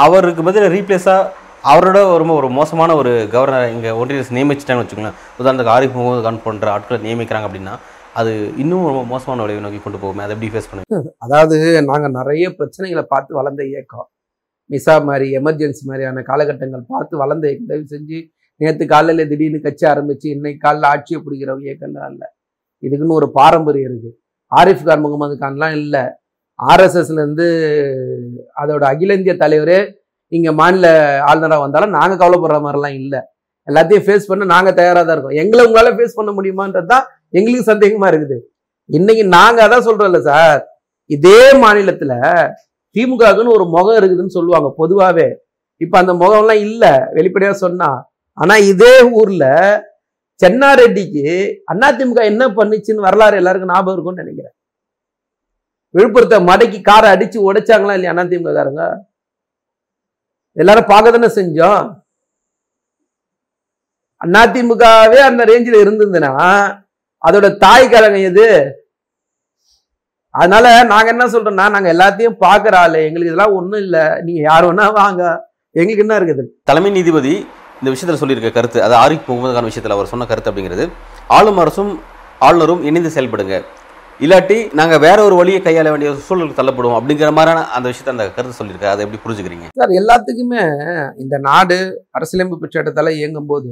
அவருக்கு 0.05 0.43
பதிலாக 0.49 0.73
ரீப்ளேஸாக 0.77 1.45
அவரோட 1.73 1.99
ரொம்ப 2.23 2.33
ஒரு 2.41 2.49
மோசமான 2.59 2.95
ஒரு 3.01 3.13
கவர்னர் 3.35 3.73
இங்கே 3.77 3.93
ஒன்றிய 4.01 4.25
நியமிச்சிட்டாங்கன்னு 4.37 4.85
வச்சுக்கோங்களேன். 4.85 5.19
உதாரணத்துக்கு 5.41 5.75
ஆரிஃப் 5.77 5.97
முகமது 5.99 6.23
கான் 6.27 6.45
போன்ற 6.45 6.69
ஆட்களை 6.75 6.99
நியமிக்கிறாங்க 7.07 7.49
அப்படின்னா 7.49 7.75
அது 8.21 8.33
இன்னும் 8.63 8.87
ரொம்ப 8.89 9.03
மோசமான 9.13 9.43
விளைவை 9.45 9.63
நோக்கி 9.65 9.81
கொண்டு 9.85 9.99
போகுமே? 10.03 10.23
அதை 10.27 10.33
எப்படி 10.35 10.49
ஃபேஸ் 10.53 10.69
பண்ணுங்க 10.71 10.99
அதாவது 11.25 11.57
நாங்கள் 11.91 12.15
நிறைய 12.19 12.47
பிரச்சனைகளை 12.59 13.05
பார்த்து 13.13 13.39
வளர்ந்த 13.39 13.63
இயக்கம். 13.73 14.07
மிசா 14.71 14.95
மாதிரி 15.09 15.27
எமர்ஜென்சி 15.39 15.83
மாதிரியான 15.89 16.23
காலகட்டங்கள் 16.31 16.85
பார்த்து 16.93 17.15
வளர்ந்த 17.23 17.45
இயக்கம். 17.49 17.69
தயவு 17.73 17.87
செஞ்சு 17.95 18.19
நேற்று 18.61 18.85
காலையில் 18.93 19.29
திடீர்னு 19.33 19.59
கட்சி 19.67 19.85
ஆரம்பிச்சு 19.93 20.27
இன்னைக்கு 20.37 20.61
காலைல 20.67 20.87
ஆட்சியை 20.93 21.19
பிடிக்கிற 21.25 21.57
இயக்கம்லாம் 21.67 22.11
இல்லை. 22.15 22.29
இதுக்குன்னு 22.83 23.19
ஒரு 23.21 23.29
பாரம்பரியம் 23.39 23.91
இருக்குது 23.91 24.17
ஆரிஃப் 24.53 24.87
கான் 24.89 25.05
முகமது 25.05 25.35
கான்லாம் 25.45 25.77
இல்லை. 25.83 26.05
ஆர்எஸ்எஸ்லேருந்து 26.59 27.47
அதோட 28.63 28.83
அகில 28.93 29.17
இந்திய 29.19 29.35
தலைவரே 29.45 29.79
இங்கே 30.33 30.53
மாநில 30.61 30.87
ஆளுநராக 31.31 31.65
வந்தாலும் 31.65 31.97
நாங்கள் 31.99 32.21
கவலைப்படுற 32.23 32.59
மாதிரிலாம் 32.67 32.97
இல்லை. 33.03 33.21
எல்லாத்தையும் 33.69 34.07
ஃபேஸ் 34.07 34.29
பண்ண 34.31 34.49
நாங்கள் 34.55 34.77
தயாராக 34.81 35.05
தான் 35.05 35.17
இருக்கோம். 35.17 35.39
எங்களை 35.43 35.63
உங்களால் 35.69 35.97
ஃபேஸ் 35.99 36.19
பண்ண 36.19 36.31
முடியுமான்றது 36.39 36.89
தான் 36.95 37.07
எங்களுக்கு 37.33 37.71
சந்தேகமா 37.73 38.09
இருக்குது. 38.13 38.37
இன்னைக்கு 38.91 39.25
நாங்க 39.37 39.59
அதான் 39.67 39.87
சொல்றோம்ல 39.89 40.21
சார் 40.29 40.61
இதே 41.11 41.41
மாநிலத்துல 41.63 42.13
திமுகவுக்குன்னு 42.97 43.57
ஒரு 43.57 43.65
முகம் 43.75 43.99
இருக்குதுன்னு 44.01 44.37
சொல்லுவாங்க 44.37 44.69
பொதுவாவே. 44.81 45.29
இப்ப 45.85 45.95
அந்த 46.03 46.13
முகம்லாம் 46.23 46.63
இல்ல 46.67 46.85
வெளிப்படையா 47.17 47.55
சொன்னா. 47.65 47.91
ஆனா 48.39 48.55
இதே 48.73 48.95
ஊர்ல 49.21 49.45
சென்னாரெட்டிக்கு 50.41 51.27
அதிமுக 51.73 52.23
என்ன 52.31 52.45
பண்ணுச்சுன்னு 52.57 53.07
வரலாறு 53.09 53.41
எல்லாருக்கும் 53.41 53.73
ஞாபகம் 53.75 53.95
இருக்கும்னு 53.97 54.23
நினைக்கிறேன். 54.23 54.55
விழுப்புரத்தை 55.95 56.39
மடக்கி 56.49 56.79
காரை 56.89 57.11
அடிச்சு 57.15 57.39
உடைச்சாங்களா 57.49 57.95
இல்லையா 57.97 58.15
அதிமுக 58.23 58.53
காரங்க 58.59 58.87
எல்லாரும் 60.57 60.91
பார்க்க 60.91 61.15
தானே 61.15 61.31
செஞ்சோம். 61.39 61.85
அதிமுகவே 64.21 65.19
அந்த 65.29 65.43
ரேஞ்சில் 65.51 65.83
இருந்ததுன்னா 65.85 66.33
அதோட 67.27 67.47
தாய் 67.57 67.93
கழகம் 67.93 68.27
எது? 68.31 68.47
அதனால 70.35 70.67
நாங்க 70.93 71.09
என்ன 71.15 71.25
சொல்றோம்னா 71.27 71.67
நாங்க 71.75 71.89
எல்லாத்தையும் 71.93 72.39
பாக்குற 72.45 72.75
ஆளு. 72.85 72.99
எங்களுக்கு 73.09 73.31
இதெல்லாம் 73.31 73.55
ஒண்ணும் 73.59 73.83
இல்ல. 73.85 73.99
நீங்க 74.27 74.41
யார் 74.51 74.67
வேணா 74.69 74.87
வாங்க. 75.01 75.23
எங்களுக்கு 75.81 76.05
என்ன 76.05 76.19
இருக்குது? 76.21 76.43
தலைமை 76.71 76.91
நீதிபதி 76.91 77.33
இந்த 77.81 77.89
விஷயத்தில் 77.93 78.21
சொல்லியிருக்க 78.21 78.51
கருத்து 78.51 78.79
அது 78.83 78.95
ஆரிஃப் 78.95 79.27
முகமதுக்கான 79.31 79.71
விஷயத்தில் 79.71 79.95
அவர் 79.97 80.13
சொன்ன 80.13 80.27
கருத்து 80.27 80.51
அப்படிங்கிறது. 80.51 80.85
ஆளும் 81.39 81.59
அரசும் 81.65 81.91
ஆளுநரும் 82.47 82.85
இணைந்து 82.89 83.11
செயல்படுங்க. 83.17 83.57
இல்லாட்டி 84.21 84.57
நாங்கள் 84.79 85.03
வேற 85.07 85.19
ஒரு 85.25 85.35
வழியை 85.41 85.61
கையாள 85.63 85.89
வேண்டிய 85.91 86.11
சூழலுக்கு 86.29 86.59
தள்ளப்படுவோம் 86.61 86.99
அப்படிங்கிற 86.99 87.31
மாதிரியான 87.39 87.65
அந்த 87.77 87.87
விஷயத்தை 87.93 88.13
அந்த 88.15 88.27
கருத்து 88.37 88.59
சொல்லியிருக்காரு. 88.61 88.95
அதை 88.95 89.05
எப்படி 89.07 89.21
புரிஞ்சுக்கிறீங்க? 89.25 89.67
சார் 89.81 89.93
எல்லாத்துக்குமே 90.01 90.63
இந்த 91.25 91.39
நாடு 91.49 91.79
அரசியலமைப்பு 92.11 92.69
சட்டத்தால 92.77 93.13
இயங்கும் 93.21 93.51
போது 93.53 93.71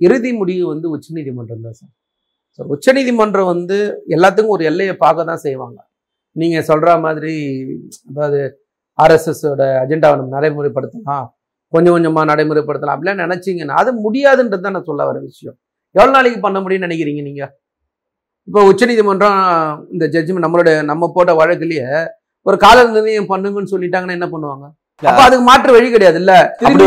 இறுதி 0.00 0.32
முடிவு 0.32 0.64
வந்து 0.72 0.86
உச்சநீதிமன்றம் 0.90 1.64
தான் 1.66 1.78
சார். 1.80 1.92
உச்சநீதிமன்றம் 2.74 3.50
வந்து 3.52 3.78
எல்லாத்துக்கும் 4.14 4.54
ஒரு 4.56 4.64
எல்லையை 4.70 4.94
பார்க்க 5.04 5.30
தான் 5.30 5.42
செய்வாங்க. 5.46 5.78
நீங்க 6.36 6.58
சொல்ற 6.70 6.88
மாதிரி 7.04 7.34
அதாவது 8.10 8.40
ஆர்எஸ்எஸோட 8.98 9.62
அஜெண்டாவை 9.82 10.16
நம்ம 10.18 10.34
நடைமுறைப்படுத்தலாம் 10.36 11.26
கொஞ்சம் 11.72 11.94
கொஞ்சமா 11.96 12.22
நடைமுறைப்படுத்தலாம் 12.30 12.94
அப்படிலாம் 12.96 13.22
நினைச்சீங்கன்னா 13.24 13.76
அது 13.82 13.90
முடியாதுன்றது 14.06 14.64
தான் 14.66 14.76
நான் 14.76 14.88
சொல்ல 14.90 15.04
வர 15.08 15.16
விஷயம். 15.28 15.56
எவ்வளவு 15.96 16.16
நாளைக்கு 16.16 16.38
பண்ண 16.46 16.58
முடியும்னு 16.64 16.86
நினைக்கிறீங்க 16.88 17.22
நீங்க? 17.28 17.44
இப்போ 18.48 18.60
உச்சநீதிமன்றம் 18.70 19.38
இந்த 19.94 20.04
ஜட்ஜ்மெண்ட் 20.14 20.46
நம்மளோட 20.46 20.70
நம்ம 20.90 21.08
போட்ட 21.16 21.32
வழக்குலயே 21.40 21.86
ஒரு 22.46 22.56
கால 22.64 22.84
நிர்ணயம் 22.96 23.30
பண்ணுங்கன்னு 23.30 23.72
சொல்லிட்டாங்கன்னா 23.74 24.16
என்ன 24.18 24.28
பண்ணுவாங்க? 24.32 24.66
அப்ப 25.02 25.20
அதுக்கு 25.26 25.44
மாற்று 25.48 25.70
வழி 25.76 25.88
கிடையாது 25.94 26.18
இல்ல. 26.22 26.32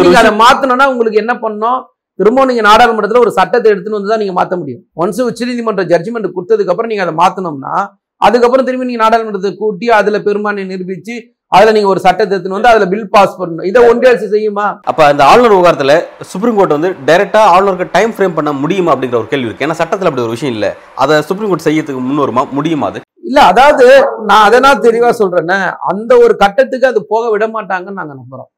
நீங்க 0.04 0.20
அதை 0.22 0.32
மாத்தணும்னா 0.44 0.86
உங்களுக்கு 0.94 1.22
என்ன 1.24 1.34
பண்ணணும்? 1.44 1.80
திரும்ப 2.20 2.46
நீங்க 2.52 2.64
நாடாளுமன்றத்துல 2.70 3.24
ஒரு 3.26 3.34
சட்டத்தை 3.40 3.68
எடுத்துன்னு 3.74 3.98
வந்து 4.00 4.12
தான் 4.14 4.22
நீங்க 4.24 4.36
மாத்த 4.38 4.56
முடியும். 4.62 4.84
ஒன்ஸ் 5.02 5.26
உச்சநீதிமன்ற 5.30 5.84
ஜட்ஜ்மெண்ட் 5.92 6.36
கொடுத்ததுக்கு 6.38 6.72
அப்புறம் 6.74 6.92
நீங்க 6.92 7.04
அதை 7.08 7.16
மாத்தணும்னா 7.24 7.76
அதுக்கப்புறம் 8.22 8.66
திரும்பி 8.68 8.88
நீங்க 8.88 9.04
நாடாளுமன்றத்தை 9.04 9.52
கூட்டி 9.60 9.86
அதுல 9.98 10.18
பெரும்பான்மை 10.26 10.64
நிரூபிச்சு 10.72 11.16
அதுல 11.56 11.72
நீங்க 11.76 11.90
ஒரு 11.92 12.02
சட்டத்தை 12.06 12.32
எடுத்துன்னு 12.34 12.58
வந்து 12.58 12.72
அதுல 12.72 12.86
பில் 12.90 13.06
பாஸ் 13.14 13.38
பண்ணணும். 13.38 13.68
இதை 13.70 13.80
ஒன்றிய 13.90 14.10
அரசு 14.12 14.28
செய்யுமா? 14.34 14.66
அப்போ 14.90 15.04
அந்த 15.12 15.22
ஆளுநர் 15.30 15.54
விவகாரத்தில் 15.56 15.94
சுப்ரீம் 16.32 16.58
கோர்ட் 16.58 16.76
வந்து 16.76 16.90
டைரக்டா 17.08 17.42
ஆளுநருக்கு 17.54 17.88
டைம் 17.96 18.12
ஃப்ரேம் 18.16 18.36
பண்ண 18.38 18.52
முடியுமா 18.64 18.92
அப்படிங்கிற 18.94 19.20
ஒரு 19.22 19.32
கேள்வி 19.32 19.50
இருக்கு. 19.50 19.66
ஏன்னா 19.68 19.80
சட்டத்தில் 19.82 20.10
அப்படி 20.10 20.26
ஒரு 20.28 20.36
விஷயம் 20.36 20.56
இல்லை. 20.58 20.72
அதை 21.04 21.16
சுப்ரீம் 21.30 21.52
கோர்ட் 21.52 21.68
செய்யறதுக்கு 21.68 22.04
முன் 22.10 22.24
வருமா 22.26 22.44
முடியுமா 22.60 22.90
அது? 22.92 23.02
இல்ல 23.30 23.40
அதாவது 23.52 23.88
நான் 24.30 24.46
அதை 24.50 24.60
நான் 24.68 24.86
தெளிவா 24.88 25.10
சொல்றேன்னே 25.22 25.60
அந்த 25.92 26.12
ஒரு 26.26 26.36
கட்டத்துக்கு 26.44 26.92
அது 26.92 27.02
போக 27.14 27.24
விட 27.34 27.48
மாட்டாங்கன்னு 27.56 28.02
நாங்க 28.02 28.14
நம்புறோம். 28.22 28.50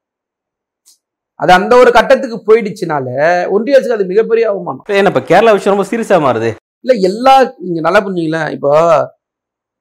அது 1.41 1.51
அந்த 1.57 1.73
ஒரு 1.81 1.91
கட்டத்துக்கு 1.97 2.37
போயிடுச்சுனால 2.47 3.07
ஒன்றிய 3.55 3.77
அரசுக்கு 3.77 3.97
அது 3.97 4.11
மிகப்பெரிய 4.11 4.45
அவமானம். 4.51 4.83
ஏன்னா 4.99 5.11
இப்போ 5.13 5.23
கேரளா 5.29 5.53
விஷயம் 5.55 5.73
ரொம்ப 5.75 5.87
சீரியஸாக 5.91 6.21
மாறுது? 6.25 6.49
இல்ல 6.83 6.93
எல்லா 7.09 7.33
நீங்க 7.65 7.79
நல்லா 7.85 8.01
புரிஞ்சுங்களேன் 8.03 8.51
இப்போ 8.55 8.71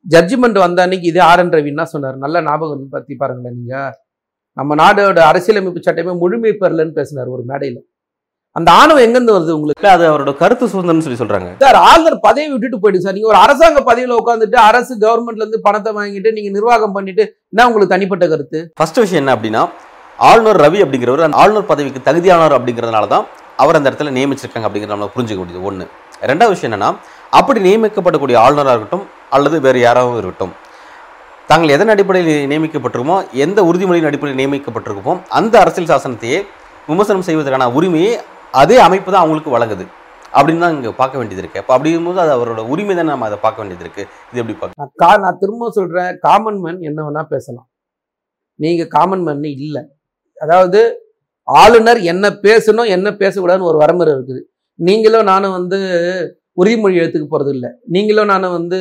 ஜட்ஜ்மெண்ட் 0.06 0.58
வந்த 0.64 0.80
அன்னைக்கு 0.84 1.06
இதே 1.10 1.22
ஆர் 1.30 1.40
என் 1.42 1.52
ரவி 1.56 1.70
என்ன 1.72 1.84
சொன்னார்? 1.92 2.16
நல்ல 2.24 2.42
ஞாபகம் 2.46 2.94
பத்தி 2.94 3.14
பாருங்களேன் 3.22 3.56
நீங்க. 3.58 3.74
நம்ம 4.56 4.76
நாடோட 4.82 5.20
அரசியலமைப்பு 5.30 5.80
சட்டமே 5.86 6.12
முழுமை 6.22 6.52
பெறலன்னு 6.62 6.96
பேசினார் 6.98 7.34
ஒரு 7.34 7.42
மேடையில. 7.50 7.78
அந்த 8.56 8.68
ஆணவம் 8.78 9.04
எங்கிருந்து 9.06 9.34
வருது 9.36 9.52
உங்களுக்கு? 9.56 9.90
அது 9.94 10.04
அவரோட 10.10 10.32
கருத்து 10.40 10.70
சுதந்திரம்னு 10.70 11.04
சொல்லி 11.06 11.20
சொல்றாங்க. 11.20 11.50
சார் 11.64 11.78
ஆளுநர் 11.90 12.18
பதவி 12.24 12.48
விட்டுட்டு 12.52 12.80
போயிடுங்க 12.80 13.06
சார். 13.06 13.16
நீங்க 13.18 13.30
ஒரு 13.34 13.40
அரசாங்க 13.44 13.82
பதவியில 13.90 14.18
உட்காந்துட்டு 14.22 14.58
அரசு 14.70 14.92
கவர்மெண்ட்ல 15.04 15.44
இருந்து 15.44 15.60
பணத்தை 15.68 15.92
வாங்கிட்டு 15.98 16.32
நீங்க 16.38 16.50
நிர்வாகம் 16.56 16.96
பண்ணிட்டு 16.96 17.24
என்ன 17.52 17.68
உங்களுக்கு 17.70 17.94
தனிப்பட்ட 17.94 18.26
கருத்து? 18.32 18.60
ஃபர்ஸ்ட் 18.80 19.02
விஷயம் 19.04 19.22
என்ன 19.22 19.36
அப்படின்னா 19.36 19.64
ஆளுநர் 20.28 20.60
ரவி 20.64 20.78
அப்படிங்கிறவர் 20.84 21.26
அந்த 21.26 21.38
ஆளுநர் 21.42 21.68
பதவிக்கு 21.70 22.00
தகுதியானவர் 22.08 22.56
அப்படிங்கிறதுனால 22.56 23.06
தான் 23.14 23.24
அவர் 23.62 23.76
அந்த 23.78 23.90
இடத்துல 23.90 24.12
நியமிச்சிருக்காங்க 24.16 24.66
அப்படிங்கிறத 24.68 24.94
நம்ம 24.96 25.12
புரிஞ்சுக்க 25.14 25.40
முடியுது. 25.42 25.62
ஒன்று 25.68 25.84
ரெண்டாவது 26.30 26.54
விஷயம் 26.54 26.70
என்னென்னா 26.70 26.90
அப்படி 27.38 27.60
நியமிக்கப்படக்கூடிய 27.68 28.36
ஆளுநராக 28.46 28.74
இருக்கட்டும் 28.74 29.04
அல்லது 29.36 29.56
வேறு 29.66 29.78
யாராவது 29.86 30.20
இருக்கட்டும் 30.22 30.52
தாங்கள் 31.50 31.74
எதன் 31.76 31.92
அடிப்படையில் 31.94 32.48
நியமிக்கப்பட்டிருக்கோமோ 32.50 33.16
எந்த 33.44 33.60
உறுதிமொழியின் 33.68 34.08
அடிப்படையில் 34.10 34.40
நியமிக்கப்பட்டிருக்கோமோ 34.40 35.14
அந்த 35.38 35.54
அரசியல் 35.62 35.90
சாசனத்தையே 35.92 36.38
விமர்சனம் 36.90 37.26
செய்வதற்கான 37.28 37.68
உரிமையை 37.78 38.12
அதே 38.60 38.76
அமைப்பு 38.86 39.08
தான் 39.12 39.22
அவங்களுக்கு 39.24 39.54
வழங்குது. 39.54 39.84
அப்படின்னு 40.36 40.62
தான் 40.64 40.74
இங்கே 40.76 40.90
பார்க்க 41.00 41.20
வேண்டியது 41.20 41.42
இருக்கு. 41.42 41.60
அப்போ 41.62 41.72
அப்படிங்கும்போது 41.76 42.20
அது 42.24 42.32
அவரோட 42.36 42.60
உரிமை 42.72 42.94
தான் 42.98 43.10
நம்ம 43.12 43.26
அதை 43.30 43.38
பார்க்க 43.44 43.62
வேண்டியது 43.62 43.84
இருக்கு. 43.86 44.02
இது 44.30 44.40
எப்படி 44.42 44.56
பார்க்க 44.60 44.82
நான் 44.82 44.94
கா 45.02 45.10
நான் 45.24 45.40
திரும்ப 45.42 45.70
சொல்கிறேன் 45.78 46.12
காமன் 46.26 46.60
மேன் 46.64 46.80
என்ன 46.88 46.98
வேணால் 47.06 47.30
பேசலாம். 47.34 47.66
நீங்கள் 48.64 48.90
காமன் 48.96 49.24
மேன் 49.28 49.44
இல்லை. 49.66 49.82
அதாவது 50.40 50.80
ஆளுநர் 51.48 52.00
என்ன 52.12 52.26
பேசணும் 52.46 52.90
என்ன 52.96 53.08
பேசக்கூடாதுன்னு 53.22 53.70
ஒரு 53.70 53.78
வரமுறை 53.82 54.10
இருக்குது. 54.16 54.40
நீங்களும் 54.78 55.30
நானும் 55.32 55.56
வந்து 55.58 55.78
உறுதிமொழி 56.60 57.00
எழுத்துக்கு 57.02 57.28
போகிறது 57.32 57.52
இல்லை 57.56 57.70
நீங்களும் 57.94 58.30
நானும் 58.32 58.54
வந்து 58.58 58.78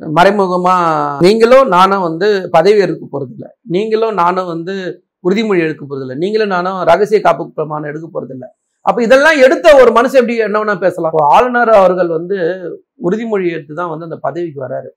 மறைமுகமாக 0.00 1.20
நீங்களும் 1.26 1.68
நானும் 1.76 2.04
வந்து 2.08 2.28
பதவி 2.56 2.80
எடுக்க 2.86 3.04
போகிறது 3.06 3.32
இல்லை 3.36 3.50
நீங்களும் 3.74 4.18
நானும் 4.22 4.50
வந்து 4.54 4.74
உறுதிமொழி 5.26 5.64
எடுக்க 5.66 5.82
போகிறது 5.84 6.04
இல்லை 6.06 6.16
நீங்களும் 6.22 6.52
நானும் 6.56 6.78
ரகசிய 6.90 7.20
காப்பு 7.26 7.44
பிரமாணம் 7.58 7.90
எடுக்க 7.92 8.06
போகிறது 8.08 8.34
இல்லை 8.36 8.48
அப்போ 8.86 9.00
இதெல்லாம் 9.06 9.40
எடுத்த 9.46 9.66
ஒரு 9.80 9.90
மனுஷன் 9.96 10.20
எப்படி 10.20 10.36
என்ன 10.46 10.60
வேணா 10.60 10.74
பேசலாம். 10.84 11.18
ஆளுநர் 11.34 11.72
அவர்கள் 11.80 12.08
வந்து 12.16 12.38
உறுதிமொழி 13.06 13.44
எடுத்து 13.56 13.74
தான் 13.80 13.90
வந்து 13.92 14.08
அந்த 14.08 14.18
பதவிக்கு 14.26 14.58
வராரு. 14.64 14.90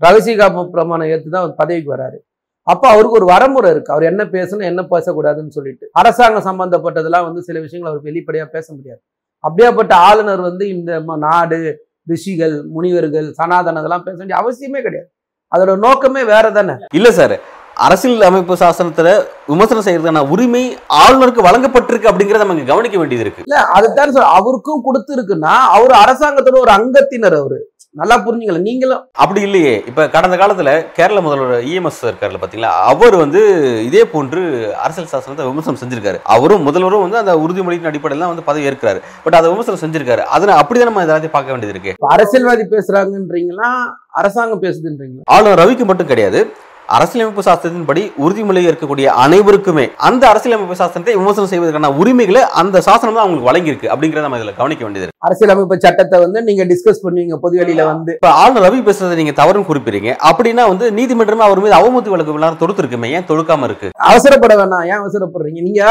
ரகசிய 0.00 0.34
காப்பு 0.40 0.62
பிரமாணம் 0.76 1.10
எடுத்து 1.14 1.30
தான் 1.34 1.52
பதவிக்கு 1.60 1.90
வராரு. 1.94 2.18
அப்போ 2.66 2.86
அவருக்கு 2.88 3.18
ஒரு 3.18 3.26
வரமுறை 3.32 3.70
இருக்கு. 3.70 3.92
அவர் 3.92 4.06
என்ன 4.10 4.22
பேசணும் 4.36 4.68
என்ன 4.70 4.82
பேசக்கூடாதுன்னு 4.92 5.52
சொல்லிட்டு. 5.56 5.84
அரசாங்கம் 5.92 6.46
சம்பந்தப்பட்டதெல்லாம் 6.48 7.26
வந்து 7.28 7.42
சில 7.42 7.60
விஷயங்கள் 7.60 7.92
அவர் 7.92 8.06
வெளிப்படையாக 8.08 8.48
பேச 8.50 8.66
முடியாது. 8.74 9.00
அப்படியாப்பட்ட 9.44 9.92
ஆளுநர் 10.08 10.40
வந்து 10.40 10.64
இந்த 10.68 10.92
நாடு 11.26 11.58
ரிஷிகள் 12.06 12.56
முனிவர்கள் 12.74 13.28
சனாதனம் 13.38 13.82
இதெல்லாம் 13.82 14.06
பேச 14.08 14.16
வேண்டிய 14.16 14.38
அவசியமே 14.42 14.80
கிடையாது. 14.86 15.08
அதோட 15.52 15.72
நோக்கமே 15.78 16.22
வேற 16.24 16.46
தானே 16.50 16.74
இல்ல 16.92 17.08
சார். 17.12 17.36
அரசியல் 17.76 18.20
அமைப்பு 18.20 18.54
சாசனத்துல 18.54 19.08
விமர்சனம் 19.46 19.84
செய்யறதுக்கான 19.84 20.28
உரிமை 20.28 20.76
ஆளுநருக்கு 20.88 21.46
வழங்கப்பட்டிருக்கு 21.48 22.10
அப்படிங்கறத 22.10 22.44
நம்ம 22.44 22.64
கவனிக்க 22.64 22.98
வேண்டியது 22.98 23.24
இருக்கு. 23.24 23.42
இல்ல 23.46 23.64
அதுதான் 23.64 24.12
சார் 24.12 24.24
அவருக்கும் 24.24 24.82
கொடுத்து 24.82 25.14
இருக்குன்னா 25.16 25.54
அவர் 25.76 25.90
அரசாங்கத்தோட 25.90 26.58
ஒரு 26.60 26.70
அங்கத்தினர் 26.70 27.34
அவரு. 27.34 27.58
நல்லா 27.90 28.16
புரிஞ்சுங்களேன் 28.16 28.60
நீங்களும். 28.60 29.08
அப்படி 29.12 29.40
இல்லையே. 29.40 29.82
இப்ப 29.86 30.08
கடந்த 30.08 30.36
காலத்துல 30.36 30.92
கேரள 30.92 31.20
முதல்வர் 31.20 31.64
இஎம்எஸ் 31.64 32.00
இருக்காருல்ல 32.02 32.40
பாத்தீங்களா? 32.42 32.70
அவர் 32.92 33.16
வந்து 33.16 33.40
இதே 33.84 34.04
போன்று 34.06 34.40
அரசியல் 34.76 35.08
சாசனத்தை 35.12 35.44
விமர்சனம் 35.44 35.80
செஞ்சிருக்காரு. 35.82 36.18
அவரும் 36.22 36.66
முதல்வரும் 36.66 37.00
வந்து 37.00 37.18
அந்த 37.18 37.34
உறுதிமொழியின் 37.36 37.84
அடிப்படையில் 37.84 38.26
தான் 38.26 38.34
வந்து 38.34 38.42
பதவி 38.42 38.68
ஏற்கிறாரு. 38.68 39.00
பட் 39.24 39.34
அதை 39.34 39.50
விமர்சனம் 39.50 39.82
செஞ்சிருக்காரு. 39.84 40.18
அதனால 40.18 40.60
அப்படிதான் 40.62 40.90
நம்ம 40.92 41.04
எல்லாத்தையும் 41.04 41.36
பார்க்க 41.38 41.56
வேண்டியது 41.56 41.78
இருக்கு. 41.78 41.94
அரசியல்வாதி 42.08 42.62
பேசுறாங்கன்றீங்களா? 42.62 43.70
அரசாங்கம் 44.10 44.62
பேசுதுன்றீங்களா? 44.62 45.22
ஆளுநர் 45.24 45.58
ரவிக்கு 45.58 45.84
மட்டும் 45.84 46.06
கிடையாது. 46.06 46.50
அரசியலமைப்பு 46.94 47.42
சாஸ்திரத்தின்படி 47.46 48.02
உறுதிமொழி 48.24 48.60
இருக்கக்கூடிய 48.70 49.06
அனைவருக்குமே 49.24 49.84
அந்த 50.08 50.22
அரசியலமைப்பு 50.32 50.76
சாஸ்திரத்தை 50.80 51.14
விமர்சனம் 51.20 51.50
செய்வதற்கான 51.52 51.90
உரிமைகளை 52.02 52.42
அந்த 52.60 52.82
சாசனம் 52.88 53.16
தான் 53.16 53.24
அவங்களுக்கு 53.24 53.50
வழங்கியிருக்கு 53.50 53.90
அப்படிங்கறத 53.92 54.26
நம்ம 54.26 54.40
இதுல 54.40 54.54
கவனிக்க 54.60 54.84
வேண்டியது 54.84 55.14
அரசியலமைப்பு 55.28 55.76
சட்டத்தை 55.84 56.16
வந்து 56.24 56.42
நீங்க 56.48 56.64
டிஸ்கஸ் 56.72 57.02
பண்ணுவீங்க 57.04 57.36
பொதுவெளியில 57.44 57.84
வந்து. 57.92 58.12
இப்ப 58.18 58.32
ஆளுநர் 58.42 58.64
ரவி 58.66 58.80
பேசுறதை 58.88 59.14
நீங்க 59.20 59.34
தவறுன்னு 59.40 59.70
குறிப்பிடுறீங்க. 59.70 60.10
அப்படின்னா 60.30 60.64
வந்து 60.72 60.88
நீதிமன்றமே 60.98 61.46
அவர் 61.48 61.62
மீது 61.64 61.78
அவமதிப்பு 61.80 62.14
வழக்கு 62.14 62.34
எல்லாரும் 62.38 62.62
தொடுத்திருக்குமே 62.62 63.10
ஏன் 63.16 63.28
தொடுக்காம 63.30 63.64
இருக்கு? 63.70 63.90
அவசரப்பட 64.10 64.54
வேணாம். 64.60 64.84
ஏன் 64.92 65.00
அவசரப்படுறீங்க? 65.02 65.62
நீங்க 65.68 65.82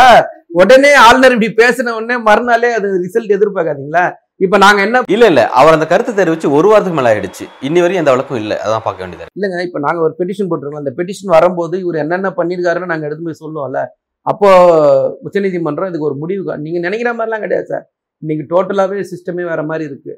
உடனே 0.62 0.94
ஆளுநர் 1.06 1.36
இப்படி 1.36 1.52
பேசின 1.64 1.94
உடனே 2.00 2.18
மறுநாளே 2.30 2.70
அது 2.80 2.88
ரிசல்ட் 3.06 3.36
எதிர்பார்க்காதீங்களா? 3.38 4.06
இப்ப 4.42 4.58
நாங்க 4.58 4.80
என்ன 4.82 5.02
இல்ல 5.16 5.26
இல்ல. 5.32 5.42
அவர் 5.60 5.76
அந்த 5.76 5.86
கருத்து 5.86 6.14
தெரிவிச்சு 6.14 6.48
ஒரு 6.58 6.68
வாரத்துக்கு 6.68 6.98
மேல 6.98 7.12
ஆயிடுச்சு. 7.12 7.46
இன்னி 7.68 7.80
வரையும் 7.84 8.02
எந்த 8.02 8.12
வழக்கும் 8.14 8.40
இல்ல. 8.42 8.54
அதான் 8.66 8.84
பார்க்க 8.88 9.04
வேண்டியது. 9.04 9.30
இல்லைங்க 9.38 9.60
இப்ப 9.68 9.80
நாங்க 9.80 10.00
ஒரு 10.08 10.14
பெட்டிஷன் 10.20 10.50
போட்டிருக்கோம் 10.50 10.84
அந்த 10.84 10.94
பெட்டிஷன் 10.98 11.34
வரும்போது 11.36 11.76
இவர் 11.84 12.02
என்னென்ன 12.04 12.32
பண்ணிருக்காருன்னு 12.40 12.92
நாங்க 12.92 13.08
எடுத்து 13.10 13.28
போய் 13.28 13.42
சொல்லுவோம்ல. 13.44 13.82
அப்போ 14.26 14.50
உச்சநீதிமன்றம் 15.28 15.90
இதுக்கு 15.90 16.10
ஒரு 16.10 16.18
முடிவு 16.24 16.58
நீங்க 16.66 16.80
நினைக்கிற 16.88 17.10
மாதிரிலாம் 17.18 17.46
கிடையாது 17.46 17.68
சார். 17.72 17.86
இன்னைக்கு 18.24 18.46
டோட்டலாவே 18.52 19.02
சிஸ்டமே 19.12 19.44
வேற 19.52 19.62
மாதிரி 19.64 19.86
இருக்கு. 19.90 20.14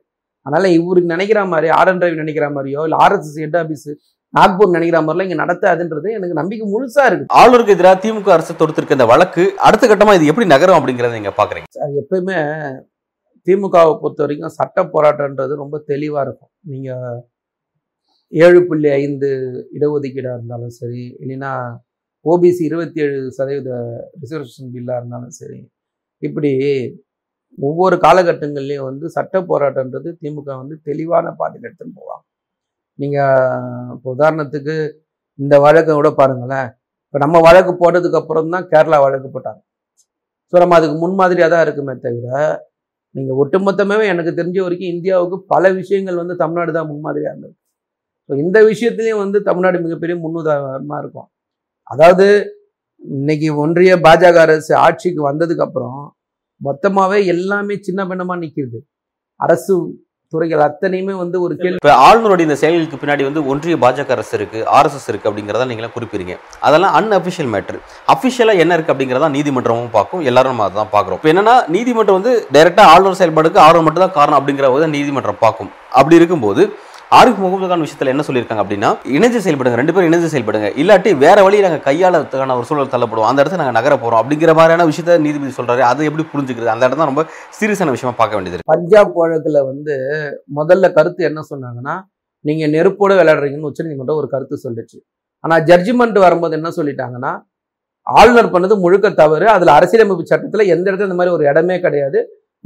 அதனால 0.45 0.67
இவருக்கு 0.77 1.13
நினைக்கிற 1.15 1.39
மாதிரி 1.53 1.69
ஆர் 1.77 1.89
என் 1.91 2.01
டிரைவ் 2.01 2.21
நினைக்கிற 2.21 2.45
மாதிரியோ 2.57 2.83
இல்ல 2.87 2.97
ஆர்எஸ்எஸ் 3.05 3.39
ஹெட் 3.43 3.57
ஆபீஸ் 3.61 3.87
நாக்பூர் 4.33 4.75
நினைக்கிற 4.75 4.97
மாதிரிலாம் 5.01 5.27
இங்க 5.27 5.39
நடத்தாதுன்றது 5.43 6.09
எனக்கு 6.17 6.39
நம்பிக்கை 6.39 6.65
முழுசா 6.73 7.03
இருக்கு. 7.09 7.27
ஆளுநருக்கு 7.39 7.75
எதிராக 7.75 7.97
திமுக 8.03 8.31
அரசு 8.35 8.53
தொடுத்திருக்க 8.61 8.99
இந்த 8.99 9.07
வழக்கு 9.13 9.43
அடுத்த 9.67 9.87
கட்டமா 9.87 10.15
இது 10.17 10.29
எப்படி 10.31 10.47
நகரும் 10.53 10.79
அப்படிங்கறத 10.79 11.17
நீங்க 11.19 11.33
பாக்குறீங்க? 11.39 11.67
சார் 11.77 11.93
எப்பயுமே 12.03 12.37
திமுகவை 13.47 13.93
பொறுத்த 14.01 14.21
வரைக்கும் 14.23 14.55
சட்ட 14.59 14.77
போராட்டன்றது 14.93 15.53
ரொம்ப 15.63 15.75
தெளிவாக 15.91 16.25
இருக்கும். 16.27 16.51
நீங்கள் 16.71 17.19
ஏழு 18.33 18.59
புள்ளி 18.69 18.89
ஐந்து 19.03 19.29
இடஒதுக்கீடாக 19.77 20.37
இருந்தாலும் 20.37 20.73
சரி 20.79 21.03
இல்லைன்னா 21.23 21.51
ஓபிசி 22.25 22.61
இருபத்தி 22.69 22.99
ஏழு 23.05 23.17
சதவீத 23.37 23.69
ரிசர்வேஷன் 24.21 24.71
பில்லாக 24.75 24.99
இருந்தாலும் 25.01 25.35
சரி 25.39 25.59
இப்படி 26.21 26.51
ஒவ்வொரு 27.67 27.95
காலகட்டங்கள்லேயும் 28.05 28.87
வந்து 28.89 29.05
சட்ட 29.15 29.35
போராட்டன்றது 29.51 30.09
திமுக 30.21 30.49
வந்து 30.61 30.75
தெளிவான 30.87 31.31
பாதையில் 31.39 31.67
எடுத்துன்னு 31.67 31.97
போவாங்க. 31.99 32.23
நீங்கள் 32.99 33.93
இப்போ 33.95 34.09
உதாரணத்துக்கு 34.15 34.75
இந்த 35.39 35.55
வழக்கை 35.65 35.93
கூட 35.99 36.09
பாருங்களேன். 36.19 36.69
இப்போ 37.07 37.19
நம்ம 37.25 37.39
வழக்கு 37.47 37.73
போட்டதுக்கு 37.81 38.19
அப்புறம் 38.21 38.53
தான் 38.55 38.67
கேரளா 38.73 38.97
வழக்கு 39.05 39.29
போட்டாங்க. 39.35 39.61
ஸோ 40.53 40.55
நம்ம 40.63 40.75
அதுக்கு 40.79 40.97
முன்மாதிரியாக 41.03 41.51
தான் 41.53 41.63
இருக்குமே 41.65 41.93
தவிர 42.05 42.27
நீங்கள் 43.17 43.39
ஒட்டுமொத்தமாகவே 43.41 44.05
எனக்கு 44.13 44.31
தெரிஞ்ச 44.39 44.57
வரைக்கும் 44.65 44.93
இந்தியாவுக்கு 44.95 45.37
பல 45.53 45.71
விஷயங்கள் 45.79 46.21
வந்து 46.21 46.35
தமிழ்நாடு 46.41 46.71
தான் 46.77 46.89
முன்மாதிரியாக 46.91 47.33
இருந்தது. 47.33 47.55
ஸோ 48.29 48.33
இந்த 48.43 48.57
விஷயத்துலையும் 48.71 49.23
வந்து 49.23 49.39
தமிழ்நாடு 49.49 49.77
மிகப்பெரிய 49.85 50.15
முன்னுதாரணமாக 50.25 51.01
இருக்கும். 51.03 51.29
அதாவது 51.93 52.27
இன்னைக்கு 53.01 53.49
ஒன்றிய 53.63 53.91
பாஜக 54.05 54.37
அரசு 54.45 54.73
ஆட்சிக்கு 54.85 55.21
வந்ததுக்கப்புறம் 55.29 56.01
மொத்தமாகவே 56.61 57.19
எல்லாமே 57.33 57.75
சின்ன 57.87 58.01
பின்னமாக 58.09 58.41
நிற்கிறது 58.43 58.79
அரசு 59.39 59.73
துறைகள் 60.33 60.61
அத்தனையுமே 60.65 61.13
வந்து 61.21 61.37
ஒரு 61.45 61.53
கேள்வி. 61.59 61.77
இப்போ 61.79 61.91
ஆளுநருடைய 62.05 62.47
இந்த 62.47 62.57
செயல்களுக்கு 62.61 62.97
பின்னாடி 63.01 63.23
வந்து 63.27 63.41
ஒன்றிய 63.51 63.75
பாஜக 63.83 64.11
அரசு 64.15 64.33
இருக்கு 64.37 64.59
ஆர்எஸ்எஸ் 64.77 65.07
இருக்கு 65.11 65.29
அப்படிங்கிறத 65.29 65.67
நீங்களாம் 65.69 65.93
குறிப்பிடுங்க 65.97 66.33
அதெல்லாம் 66.67 66.95
அன்அஃபிஷியல் 66.99 67.51
மேட்ரு 67.53 67.77
அஃபிஷியலாக 68.13 68.63
என்ன 68.63 68.75
இருக்கு 68.77 68.93
அப்படிங்கிறதா 68.93 69.29
நீதிமன்றமும் 69.37 69.93
பார்க்கும் 69.95 70.25
எல்லாரும் 70.31 70.53
நம்ம 70.53 70.67
அதான் 70.69 70.91
பார்க்குறோம். 70.95 71.19
இப்போ 71.21 71.31
என்னன்னா 71.33 71.55
நீதிமன்றம் 71.75 72.19
வந்து 72.19 72.33
டைரெக்டாக 72.57 72.91
ஆளுநர் 72.95 73.19
செயல்பாடுக்கு 73.21 73.63
ஆர்வம் 73.67 73.87
மட்டும் 73.89 74.05
தான் 74.05 74.17
காரணம் 74.19 74.39
அப்படிங்கிற 74.39 74.69
போது 74.75 74.93
நீதிமன்றம் 74.97 75.41
பார்க்கும். 75.45 75.71
அப்படி 75.99 76.19
இருக்கும்போது 76.21 76.63
ஆரிஃப் 77.15 77.37
முகமது 77.41 77.67
கான் 77.71 77.83
விஷயத்தில் 77.83 78.11
என்ன 78.11 78.23
சொல்லியிருக்காங்க 78.27 78.63
அப்படின்னா 78.63 78.87
இணைஞ்சு 79.17 79.39
செயல்படுங்க 79.43 79.77
ரெண்டு 79.79 79.93
பேரும் 79.95 80.09
இணைஞ்சு 80.09 80.29
செயல்படுங்க. 80.31 80.69
இல்லாட்டி 80.81 81.11
வேற 81.21 81.37
வழி 81.45 81.61
நாங்கள் 81.65 81.83
கையாளத்துக்கான 81.85 82.55
ஒரு 82.59 82.65
சூழல் 82.69 82.89
தள்ளப்படுவோம். 82.93 83.27
அந்த 83.29 83.39
இடத்துல 83.41 83.59
நாங்கள் 83.61 83.77
நகர 83.77 83.93
போகிறோம் 84.01 84.19
அப்படிங்கிற 84.21 84.53
மாதிரியான 84.59 84.85
விஷயத்த 84.89 85.13
நீதிபதி 85.25 85.51
சொல்கிறாரு 85.59 85.83
அதை 85.89 86.07
எப்படி 86.09 86.23
புரிஞ்சுக்கிறது? 86.31 86.71
அந்த 86.73 86.87
இடம் 86.87 87.01
தான் 87.01 87.09
ரொம்ப 87.11 87.23
சீரியஸான 87.59 87.93
விஷயமா 87.95 88.13
பார்க்க 88.21 88.37
வேண்டியது 88.37 88.65
பஞ்சாப் 88.71 89.13
வழக்கில் 89.19 89.59
வந்து 89.69 89.95
முதல்ல 90.57 90.89
கருத்து 90.97 91.23
என்ன 91.29 91.43
சொன்னாங்கன்னா 91.51 91.93
நீங்கள் 92.49 92.73
நெருப்போட 92.75 93.13
விளையாடுறீங்கன்னு 93.19 93.69
உச்சநீதிமன்றம் 93.71 94.19
ஒரு 94.21 94.27
கருத்து 94.33 94.57
சொல்லிச்சு. 94.65 94.99
ஆனால் 95.43 95.63
ஜட்ஜ்மெண்ட் 95.69 96.19
வரும்போது 96.25 96.57
என்ன 96.59 96.71
சொல்லிட்டாங்கன்னா 96.79 97.31
ஆளுநர் 98.07 98.51
பண்ணது 98.55 98.77
முழுக்க 98.85 99.13
தவறு. 99.21 99.47
அதில் 99.55 99.71
அரசியலமைப்பு 99.77 100.25
சட்டத்தில் 100.33 100.71
எந்த 100.75 100.85
இடத்துல 100.89 101.09
இந்த 101.09 101.19
மாதிரி 101.21 101.35
ஒரு 101.37 101.45
இடமே 101.51 101.77
கிடையாது. 101.85 102.19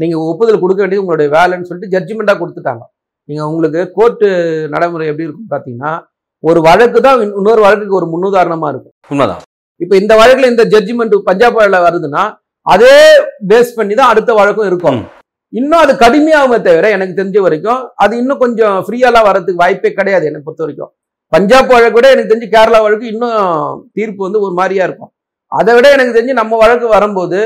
நீங்கள் 0.03 0.25
ஒப்புதல் 0.31 0.63
கொடுக்க 0.63 0.81
வேண்டியது 0.83 1.05
உங்களுடைய 1.05 1.29
வேலைன்னு 1.37 1.69
சொல்லிட்டு 1.69 1.93
ஜட்ஜ்மெண்ட்டாக 1.95 2.39
கொடுத்துட்டாங்க. 2.41 2.83
நீங்க 3.31 3.43
உங்களுக்கு 3.51 3.81
கோர்ட்டு 3.97 4.27
நடைமுறை 4.73 5.05
எப்படி 5.11 5.27
இருக்கும் 5.27 5.51
பாத்தீங்கன்னா 5.53 5.91
ஒரு 6.43 6.59
வழக்கு 6.67 6.99
தான் 7.05 7.19
இன்னொரு 7.39 7.61
வழக்குக்கு 7.65 7.97
ஒரு 7.99 8.07
முன்னுதாரணமா 8.13 8.67
இருக்கும். 8.73 8.93
உண்மைதான். 9.13 9.41
இப்ப 9.81 9.93
இந்த 10.01 10.13
வழக்குல 10.21 10.49
இந்த 10.53 10.63
ஜட்ஜ்மெண்ட் 10.73 11.15
பஞ்சாப் 11.29 11.57
வழக்குல 11.57 11.79
வருதுன்னா 11.87 12.23
அதே 12.65 12.95
பேஸ் 13.51 13.71
பண்ணி 13.77 13.93
தான் 13.99 14.11
அடுத்த 14.13 14.31
வழக்கும் 14.39 14.67
இருக்கும். 14.71 14.99
இன்னும் 15.53 15.81
அது 15.83 15.93
கடுமையாகுமே 16.01 16.57
தவிர 16.65 16.89
எனக்கு 16.97 17.17
தெரிஞ்ச 17.19 17.39
வரைக்கும் 17.45 17.81
அது 18.03 18.13
இன்னும் 18.21 18.41
கொஞ்சம் 18.43 18.75
ஃப்ரீயாலாம் 18.85 19.27
வரதுக்கு 19.29 19.61
வாய்ப்பே 19.63 19.91
கிடையாது 19.99 20.27
என்னை 20.29 20.41
பொறுத்த 20.45 20.63
வரைக்கும். 20.65 20.91
பஞ்சாப் 21.33 21.73
வழக்கு 21.75 21.97
விட 21.97 22.07
எனக்கு 22.13 22.31
தெரிஞ்சு 22.31 22.49
கேரளா 22.55 22.79
வழக்கு 22.85 23.05
இன்னும் 23.13 23.35
தீர்ப்பு 23.97 24.21
வந்து 24.27 24.43
ஒரு 24.45 24.53
மாதிரியா 24.59 24.85
இருக்கும். 24.89 25.11
அதை 25.51 25.71
விட 25.77 25.87
எனக்கு 25.95 26.15
தெரிஞ்சு 26.17 26.41
நம்ம 26.41 26.57
வழக்கு 26.63 26.87
வரும்போது 26.95 27.39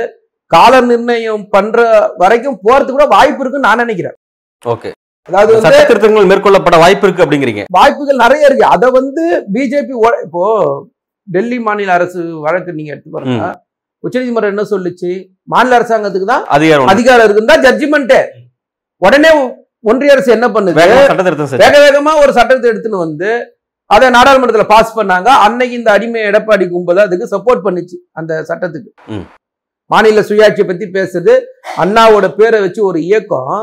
கால 0.52 0.82
நிர்ணயம் 0.91 1.45
பண்ற 1.56 1.80
வரைக்கும் 2.24 2.60
போறதுக்கு 2.65 2.98
கூட 2.98 3.08
வாய்ப்பு 3.15 3.41
இருக்குன்னு 3.43 3.67
நான் 3.69 3.84
நினைக்கிறேன். 3.84 4.17
ஓகே. 4.62 4.91
அதாவது 5.30 5.54
சட்ட 5.66 5.82
திருத்தங்கள் 5.90 6.28
மேற்கொள்ளப்பட 6.30 6.78
வாய்ப்பு 6.82 7.06
இருக்கு 7.08 7.24
அப்படிங்கிறீங்க. 7.26 7.62
வாய்ப்புகள் 7.78 8.24
நிறைய 8.24 8.50
இருக்கு. 8.50 8.66
அதை 8.76 8.88
வந்து 8.98 9.24
பிஜேபி 9.54 9.94
இப்போ 10.26 10.44
டெல்லி 11.28 11.58
மாநில 11.68 11.94
அரசு 11.98 12.20
வழக்கு 12.46 12.76
நீங்க 12.78 12.92
எடுத்து 12.94 13.16
பாருங்க. 13.16 13.46
உச்சநீதிமன்றம் 14.04 14.54
என்ன 14.54 14.66
சொல்லுச்சு? 14.74 15.12
மாநில 15.54 15.78
அரசாங்கத்துக்கு 15.80 16.30
தான் 16.34 16.44
அதிகாரம். 16.58 16.92
அதிகாரம் 16.94 17.26
இருக்குன்னு 17.28 17.54
தான் 17.54 17.66
ஜட்ஜ்மெண்ட் 17.68 18.16
உடனே 19.02 19.32
ஒன்றிய 19.92 20.14
அரசு 20.16 20.30
என்ன 20.38 20.48
பண்ணுது? 20.56 20.78
வேக 21.64 21.76
வேகமா 21.86 22.14
ஒரு 22.24 22.32
சட்டத்தை 22.38 22.70
எடுத்துன்னு 22.74 23.04
வந்து 23.06 23.32
அதை 23.90 24.06
நாடாளுமன்றத்துல 24.18 24.68
பாஸ் 24.76 24.96
பண்ணாங்க. 25.00 25.30
அன்னைக்கு 25.46 25.76
இந்த 25.80 25.90
அடிமை 25.96 26.22
எடப்பாடி 26.30 26.66
கும்பல் 26.76 27.06
அதுக்கு 27.08 27.34
சப்போர்ட் 27.34 27.66
பண்ணுச்சு 27.66 27.98
அந்த 28.20 28.32
சட்டத்துக்கு. 28.52 28.92
மாநில 29.94 30.22
சுயாட்சியை 30.30 30.68
பத்தி 30.70 30.86
பேசுறது 30.96 31.34
அண்ணாவோட 31.84 32.28
பேரை 32.40 32.60
வச்சு 32.64 32.82
ஒரு 32.92 33.00
இயக்கம் 33.08 33.58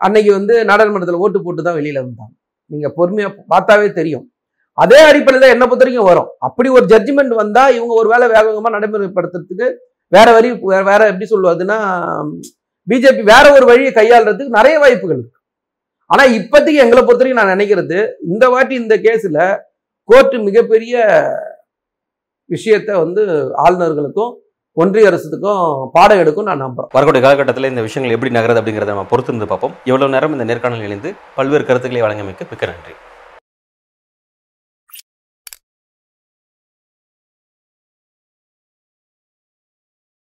அன்னைக்கு 0.00 0.30
வந்து 0.38 0.54
நாடாளுமன்றத்தில் 0.70 1.22
ஓட்டு 1.24 1.38
போட்டு 1.44 1.60
தான் 1.66 1.78
வெளியில் 1.78 2.00
வந்தாங்க. 2.04 2.32
நீங்கள் 2.70 2.94
பொறுமையாக 2.98 3.44
பார்த்தாவே 3.52 3.88
தெரியும். 4.00 4.24
அதே 4.78 4.98
அடிப்படையில் 5.08 5.44
தான் 5.44 5.54
என்ன 5.56 5.64
பொறுத்த 5.66 5.84
வரைக்கும் 5.84 6.10
வரும். 6.10 6.30
அப்படி 6.46 6.68
ஒரு 6.78 6.86
ஜட்ஜ்மெண்ட் 6.92 7.34
வந்தால் 7.42 7.74
இவங்க 7.76 7.92
ஒரு 8.00 8.08
வேலை 8.12 8.26
வேக 8.34 8.44
வேகமாக 8.48 8.72
நடைமுறைப்படுத்துறதுக்கு 8.76 9.68
வேற 10.12 10.28
வரி 10.36 10.48
வேற 10.72 10.82
வேற 10.90 11.02
எப்படி 11.12 11.26
சொல்லுவதுன்னா 11.30 11.78
பிஜேபி 12.86 13.22
வேற 13.32 13.44
ஒரு 13.56 13.64
வழியை 13.70 13.92
கையாளுறதுக்கு 13.94 14.56
நிறைய 14.58 14.76
வாய்ப்புகள் 14.82 15.18
இருக்கு. 15.20 15.40
ஆனால் 16.10 16.34
இப்போதைக்கு 16.38 16.82
எங்களை 16.84 17.00
பொறுத்த 17.02 17.22
வரைக்கும் 17.22 17.42
நான் 17.42 17.54
நினைக்கிறது 17.54 17.98
இந்த 18.32 18.44
வாட்டி 18.54 18.74
இந்த 18.82 18.96
கேஸில் 19.06 19.40
கோர்ட்டு 20.08 20.36
மிகப்பெரிய 20.48 20.96
விஷயத்த 22.50 22.90
வந்து 23.04 23.22
ஆளுநர்களுக்கும் 23.62 24.32
ஒன்றிய 24.82 25.10
அரசுக்கும் 25.10 25.90
பாடம் 25.92 26.18
எடுக்கும் 26.22 26.48
நான் 26.48 26.62
நம்புறேன். 26.64 26.88
வரக்கூடிய 26.96 27.20
காலகட்டத்தில் 27.24 27.68
இந்த 27.72 27.82
விஷயங்கள் 27.84 28.14
எப்படி 28.16 28.32
நகருது 28.36 28.60
அப்படிங்கிறத 28.60 28.92
நம்ம 28.92 29.04
பொறுத்திருந்து 29.12 29.46
பார்ப்போம். 29.52 29.74
இவ்வளவு 29.90 30.12
நேரம் 30.14 30.34
இந்த 30.34 30.44
நேர்காணல் 30.50 30.86
இணைந்து 30.88 31.10
பல்வேறு 31.36 31.64
கருத்துக்களை 31.68 32.02
வழங்கமைக்கு 32.06 32.44
மிக்க 32.50 32.66
நன்றி. 32.72 32.94